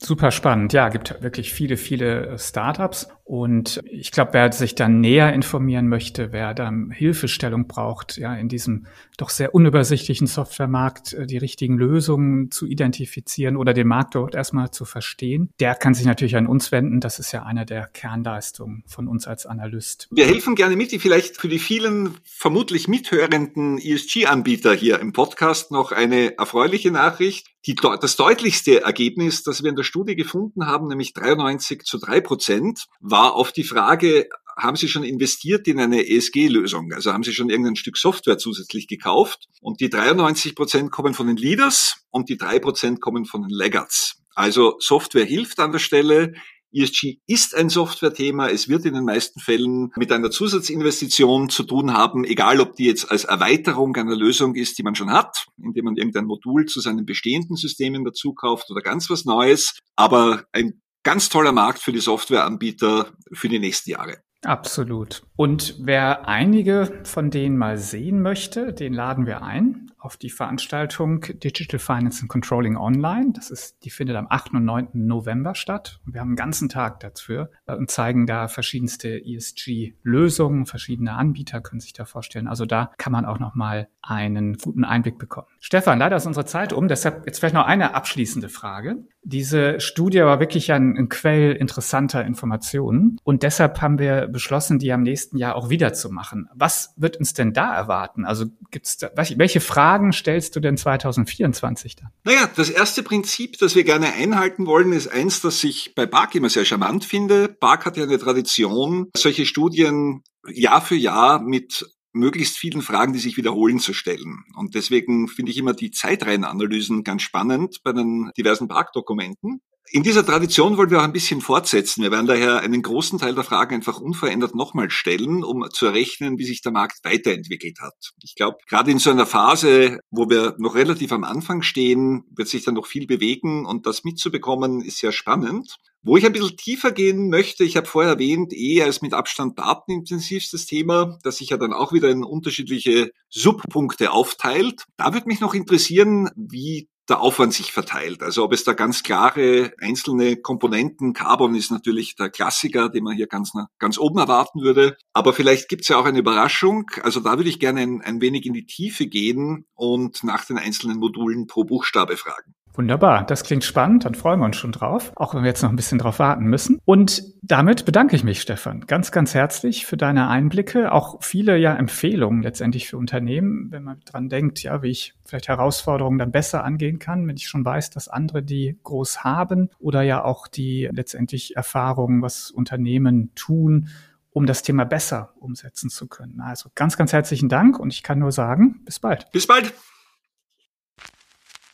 Super 0.00 0.30
spannend. 0.30 0.72
Ja, 0.72 0.88
gibt 0.90 1.20
wirklich 1.22 1.52
viele, 1.52 1.76
viele 1.76 2.38
Startups. 2.38 3.08
Und 3.28 3.82
ich 3.84 4.10
glaube, 4.10 4.32
wer 4.32 4.50
sich 4.52 4.74
dann 4.74 5.02
näher 5.02 5.34
informieren 5.34 5.86
möchte, 5.86 6.32
wer 6.32 6.54
dann 6.54 6.90
Hilfestellung 6.90 7.68
braucht, 7.68 8.16
ja, 8.16 8.34
in 8.34 8.48
diesem 8.48 8.86
doch 9.18 9.28
sehr 9.28 9.54
unübersichtlichen 9.54 10.26
Softwaremarkt 10.26 11.12
äh, 11.12 11.26
die 11.26 11.36
richtigen 11.36 11.76
Lösungen 11.76 12.50
zu 12.50 12.64
identifizieren 12.64 13.58
oder 13.58 13.74
den 13.74 13.86
Markt 13.86 14.14
dort 14.14 14.34
erstmal 14.34 14.70
zu 14.70 14.86
verstehen, 14.86 15.50
der 15.60 15.74
kann 15.74 15.92
sich 15.92 16.06
natürlich 16.06 16.36
an 16.36 16.46
uns 16.46 16.72
wenden. 16.72 17.00
Das 17.00 17.18
ist 17.18 17.32
ja 17.32 17.42
eine 17.42 17.66
der 17.66 17.88
Kernleistungen 17.88 18.82
von 18.86 19.08
uns 19.08 19.26
als 19.26 19.44
Analyst. 19.44 20.08
Wir 20.10 20.24
helfen 20.24 20.54
gerne 20.54 20.76
mit, 20.76 20.90
die 20.92 20.98
vielleicht 20.98 21.36
für 21.36 21.48
die 21.48 21.58
vielen 21.58 22.14
vermutlich 22.24 22.88
mithörenden 22.88 23.76
ESG-Anbieter 23.76 24.72
hier 24.72 25.00
im 25.00 25.12
Podcast 25.12 25.70
noch 25.70 25.92
eine 25.92 26.38
erfreuliche 26.38 26.90
Nachricht. 26.90 27.48
Die, 27.66 27.74
das 27.74 28.16
deutlichste 28.16 28.82
Ergebnis, 28.82 29.42
das 29.42 29.62
wir 29.62 29.68
in 29.68 29.76
der 29.76 29.82
Studie 29.82 30.14
gefunden 30.14 30.66
haben, 30.66 30.86
nämlich 30.86 31.12
93 31.12 31.82
zu 31.82 31.98
3 31.98 32.20
Prozent, 32.22 32.86
war 33.00 33.17
auf 33.26 33.52
die 33.52 33.64
Frage, 33.64 34.28
haben 34.56 34.76
Sie 34.76 34.88
schon 34.88 35.04
investiert 35.04 35.68
in 35.68 35.78
eine 35.78 36.08
ESG-Lösung? 36.08 36.92
Also 36.92 37.12
haben 37.12 37.22
Sie 37.22 37.32
schon 37.32 37.48
irgendein 37.48 37.76
Stück 37.76 37.96
Software 37.96 38.38
zusätzlich 38.38 38.88
gekauft? 38.88 39.48
Und 39.60 39.80
die 39.80 39.88
93 39.88 40.56
Prozent 40.56 40.90
kommen 40.90 41.14
von 41.14 41.28
den 41.28 41.36
Leaders 41.36 42.04
und 42.10 42.28
die 42.28 42.36
drei 42.36 42.58
Prozent 42.58 43.00
kommen 43.00 43.24
von 43.24 43.42
den 43.42 43.50
Laggards. 43.50 44.20
Also 44.34 44.76
Software 44.80 45.24
hilft 45.24 45.60
an 45.60 45.72
der 45.72 45.78
Stelle. 45.78 46.34
ESG 46.72 47.18
ist 47.26 47.54
ein 47.54 47.70
Software-Thema. 47.70 48.48
Es 48.50 48.68
wird 48.68 48.84
in 48.84 48.94
den 48.94 49.04
meisten 49.04 49.40
Fällen 49.40 49.90
mit 49.96 50.12
einer 50.12 50.30
Zusatzinvestition 50.30 51.48
zu 51.48 51.62
tun 51.62 51.94
haben, 51.94 52.24
egal 52.24 52.60
ob 52.60 52.74
die 52.74 52.84
jetzt 52.84 53.10
als 53.10 53.24
Erweiterung 53.24 53.96
einer 53.96 54.16
Lösung 54.16 54.54
ist, 54.54 54.76
die 54.76 54.82
man 54.82 54.94
schon 54.94 55.10
hat, 55.10 55.46
indem 55.56 55.86
man 55.86 55.96
irgendein 55.96 56.26
Modul 56.26 56.66
zu 56.66 56.80
seinen 56.80 57.06
bestehenden 57.06 57.56
Systemen 57.56 58.04
dazu 58.04 58.34
kauft 58.34 58.70
oder 58.70 58.82
ganz 58.82 59.08
was 59.08 59.24
Neues. 59.24 59.78
Aber 59.96 60.44
ein 60.52 60.82
ganz 61.08 61.30
toller 61.30 61.52
Markt 61.52 61.78
für 61.78 61.92
die 61.92 62.00
Softwareanbieter 62.00 63.06
für 63.32 63.48
die 63.48 63.58
nächsten 63.58 63.92
Jahre. 63.92 64.18
Absolut. 64.44 65.22
Und 65.36 65.76
wer 65.78 66.28
einige 66.28 67.00
von 67.04 67.30
denen 67.30 67.56
mal 67.56 67.78
sehen 67.78 68.20
möchte, 68.20 68.74
den 68.74 68.92
laden 68.92 69.24
wir 69.24 69.40
ein 69.40 69.87
auf 69.98 70.16
die 70.16 70.30
Veranstaltung 70.30 71.20
Digital 71.20 71.78
Finance 71.78 72.20
and 72.22 72.30
Controlling 72.30 72.76
Online. 72.76 73.32
Das 73.34 73.50
ist, 73.50 73.84
die 73.84 73.90
findet 73.90 74.16
am 74.16 74.26
8. 74.30 74.54
und 74.54 74.64
9. 74.64 74.88
November 74.92 75.54
statt. 75.54 76.00
Und 76.06 76.14
wir 76.14 76.20
haben 76.20 76.28
einen 76.28 76.36
ganzen 76.36 76.68
Tag 76.68 77.00
dafür 77.00 77.50
und 77.66 77.90
zeigen 77.90 78.26
da 78.26 78.48
verschiedenste 78.48 79.24
ESG-Lösungen. 79.24 80.66
Verschiedene 80.66 81.14
Anbieter 81.14 81.60
können 81.60 81.80
sich 81.80 81.92
da 81.92 82.04
vorstellen. 82.04 82.46
Also 82.46 82.64
da 82.64 82.92
kann 82.98 83.12
man 83.12 83.24
auch 83.24 83.38
nochmal 83.38 83.88
einen 84.02 84.54
guten 84.54 84.84
Einblick 84.84 85.18
bekommen. 85.18 85.48
Stefan, 85.60 85.98
leider 85.98 86.16
ist 86.16 86.26
unsere 86.26 86.46
Zeit 86.46 86.72
um. 86.72 86.88
Deshalb 86.88 87.26
jetzt 87.26 87.40
vielleicht 87.40 87.54
noch 87.54 87.66
eine 87.66 87.94
abschließende 87.94 88.48
Frage. 88.48 89.04
Diese 89.22 89.80
Studie 89.80 90.20
war 90.20 90.40
wirklich 90.40 90.72
ein, 90.72 90.96
ein 90.96 91.08
Quell 91.08 91.52
interessanter 91.52 92.24
Informationen. 92.24 93.18
Und 93.24 93.42
deshalb 93.42 93.82
haben 93.82 93.98
wir 93.98 94.28
beschlossen, 94.28 94.78
die 94.78 94.92
am 94.92 95.02
nächsten 95.02 95.36
Jahr 95.36 95.56
auch 95.56 95.68
wieder 95.68 95.92
zu 95.92 96.10
machen. 96.10 96.48
Was 96.54 96.94
wird 96.96 97.16
uns 97.16 97.34
denn 97.34 97.52
da 97.52 97.74
erwarten? 97.74 98.24
Also 98.24 98.46
gibt's 98.70 98.96
da, 98.96 99.10
welche 99.14 99.60
Fragen 99.60 99.87
stellst 100.12 100.54
du 100.56 100.60
denn 100.60 100.76
2024 100.76 101.96
dann? 101.96 102.10
Naja, 102.24 102.50
das 102.54 102.70
erste 102.70 103.02
Prinzip, 103.02 103.58
das 103.58 103.74
wir 103.74 103.84
gerne 103.84 104.12
einhalten 104.12 104.66
wollen, 104.66 104.92
ist 104.92 105.08
eins, 105.08 105.40
das 105.40 105.62
ich 105.64 105.94
bei 105.94 106.06
Bark 106.06 106.34
immer 106.34 106.50
sehr 106.50 106.64
charmant 106.64 107.04
finde. 107.04 107.48
Bark 107.48 107.86
hat 107.86 107.96
ja 107.96 108.04
eine 108.04 108.18
Tradition, 108.18 109.10
solche 109.16 109.46
Studien 109.46 110.22
Jahr 110.46 110.80
für 110.80 110.96
Jahr 110.96 111.40
mit 111.40 111.86
möglichst 112.12 112.56
vielen 112.56 112.82
Fragen, 112.82 113.12
die 113.12 113.18
sich 113.18 113.36
wiederholen, 113.36 113.78
zu 113.78 113.92
stellen. 113.92 114.44
Und 114.56 114.74
deswegen 114.74 115.28
finde 115.28 115.52
ich 115.52 115.58
immer 115.58 115.72
die 115.72 115.90
Zeitreihenanalysen 115.90 117.04
ganz 117.04 117.22
spannend 117.22 117.78
bei 117.84 117.92
den 117.92 118.30
diversen 118.36 118.68
Parkdokumenten. 118.68 119.60
In 119.90 120.02
dieser 120.02 120.24
Tradition 120.24 120.76
wollen 120.76 120.90
wir 120.90 120.98
auch 120.98 121.04
ein 121.04 121.12
bisschen 121.12 121.40
fortsetzen. 121.40 122.02
Wir 122.02 122.10
werden 122.10 122.26
daher 122.26 122.60
einen 122.60 122.82
großen 122.82 123.18
Teil 123.18 123.34
der 123.34 123.44
Fragen 123.44 123.76
einfach 123.76 124.00
unverändert 124.00 124.54
nochmal 124.54 124.90
stellen, 124.90 125.42
um 125.42 125.64
zu 125.70 125.86
errechnen, 125.86 126.38
wie 126.38 126.44
sich 126.44 126.60
der 126.60 126.72
Markt 126.72 126.98
weiterentwickelt 127.04 127.80
hat. 127.80 128.12
Ich 128.22 128.34
glaube, 128.34 128.58
gerade 128.66 128.90
in 128.90 128.98
so 128.98 129.10
einer 129.10 129.24
Phase, 129.24 130.00
wo 130.10 130.28
wir 130.28 130.56
noch 130.58 130.74
relativ 130.74 131.12
am 131.12 131.24
Anfang 131.24 131.62
stehen, 131.62 132.24
wird 132.30 132.48
sich 132.48 132.64
dann 132.64 132.74
noch 132.74 132.86
viel 132.86 133.06
bewegen 133.06 133.64
und 133.64 133.86
das 133.86 134.04
mitzubekommen 134.04 134.82
ist 134.82 134.98
sehr 134.98 135.12
spannend. 135.12 135.76
Wo 136.02 136.16
ich 136.16 136.26
ein 136.26 136.32
bisschen 136.32 136.56
tiefer 136.56 136.92
gehen 136.92 137.28
möchte, 137.28 137.64
ich 137.64 137.76
habe 137.76 137.86
vorher 137.86 138.12
erwähnt, 138.12 138.52
eher 138.52 138.84
als 138.84 139.02
mit 139.02 139.14
Abstand 139.14 139.58
datenintensivstes 139.58 140.66
Thema, 140.66 141.18
das 141.22 141.38
sich 141.38 141.50
ja 141.50 141.56
dann 141.56 141.72
auch 141.72 141.92
wieder 141.92 142.08
in 142.10 142.24
unterschiedliche 142.24 143.10
Subpunkte 143.30 144.12
aufteilt. 144.12 144.84
Da 144.96 145.12
würde 145.12 145.28
mich 145.28 145.40
noch 145.40 145.54
interessieren, 145.54 146.30
wie 146.36 146.88
der 147.08 147.20
Aufwand 147.20 147.54
sich 147.54 147.72
verteilt. 147.72 148.22
Also 148.22 148.44
ob 148.44 148.52
es 148.52 148.64
da 148.64 148.74
ganz 148.74 149.02
klare 149.02 149.72
einzelne 149.80 150.36
Komponenten, 150.36 151.14
Carbon 151.14 151.54
ist 151.54 151.70
natürlich 151.70 152.16
der 152.16 152.30
Klassiker, 152.30 152.88
den 152.88 153.04
man 153.04 153.16
hier 153.16 153.26
ganz, 153.26 153.52
ganz 153.78 153.98
oben 153.98 154.18
erwarten 154.18 154.60
würde. 154.60 154.96
Aber 155.12 155.32
vielleicht 155.32 155.68
gibt 155.68 155.82
es 155.82 155.88
ja 155.88 155.96
auch 155.96 156.04
eine 156.04 156.18
Überraschung. 156.18 156.90
Also 157.02 157.20
da 157.20 157.36
würde 157.36 157.48
ich 157.48 157.60
gerne 157.60 157.80
ein, 157.80 158.02
ein 158.02 158.20
wenig 158.20 158.46
in 158.46 158.52
die 158.52 158.66
Tiefe 158.66 159.06
gehen 159.06 159.66
und 159.74 160.22
nach 160.22 160.44
den 160.44 160.58
einzelnen 160.58 160.98
Modulen 160.98 161.46
pro 161.46 161.64
Buchstabe 161.64 162.16
fragen. 162.16 162.54
Wunderbar, 162.78 163.26
das 163.26 163.42
klingt 163.42 163.64
spannend, 163.64 164.04
dann 164.04 164.14
freuen 164.14 164.38
wir 164.38 164.46
uns 164.46 164.56
schon 164.56 164.70
drauf, 164.70 165.10
auch 165.16 165.34
wenn 165.34 165.42
wir 165.42 165.48
jetzt 165.48 165.62
noch 165.62 165.70
ein 165.70 165.74
bisschen 165.74 165.98
drauf 165.98 166.20
warten 166.20 166.44
müssen. 166.44 166.78
Und 166.84 167.24
damit 167.42 167.84
bedanke 167.84 168.14
ich 168.14 168.22
mich, 168.22 168.40
Stefan, 168.40 168.82
ganz, 168.86 169.10
ganz 169.10 169.34
herzlich 169.34 169.84
für 169.84 169.96
deine 169.96 170.28
Einblicke, 170.28 170.92
auch 170.92 171.20
viele 171.20 171.56
ja 171.56 171.74
Empfehlungen 171.74 172.40
letztendlich 172.40 172.86
für 172.86 172.96
Unternehmen, 172.96 173.72
wenn 173.72 173.82
man 173.82 173.98
dran 174.04 174.28
denkt, 174.28 174.62
ja, 174.62 174.80
wie 174.80 174.90
ich 174.90 175.14
vielleicht 175.24 175.48
Herausforderungen 175.48 176.20
dann 176.20 176.30
besser 176.30 176.62
angehen 176.62 177.00
kann, 177.00 177.26
wenn 177.26 177.36
ich 177.36 177.48
schon 177.48 177.64
weiß, 177.64 177.90
dass 177.90 178.06
andere 178.06 178.44
die 178.44 178.78
groß 178.84 179.24
haben 179.24 179.70
oder 179.80 180.02
ja 180.02 180.22
auch 180.22 180.46
die 180.46 180.88
letztendlich 180.92 181.56
Erfahrungen, 181.56 182.22
was 182.22 182.52
Unternehmen 182.52 183.34
tun, 183.34 183.88
um 184.30 184.46
das 184.46 184.62
Thema 184.62 184.84
besser 184.84 185.34
umsetzen 185.40 185.90
zu 185.90 186.06
können. 186.06 186.40
Also 186.40 186.70
ganz, 186.76 186.96
ganz 186.96 187.12
herzlichen 187.12 187.48
Dank 187.48 187.80
und 187.80 187.92
ich 187.92 188.04
kann 188.04 188.20
nur 188.20 188.30
sagen, 188.30 188.82
bis 188.84 189.00
bald. 189.00 189.28
Bis 189.32 189.48
bald. 189.48 189.74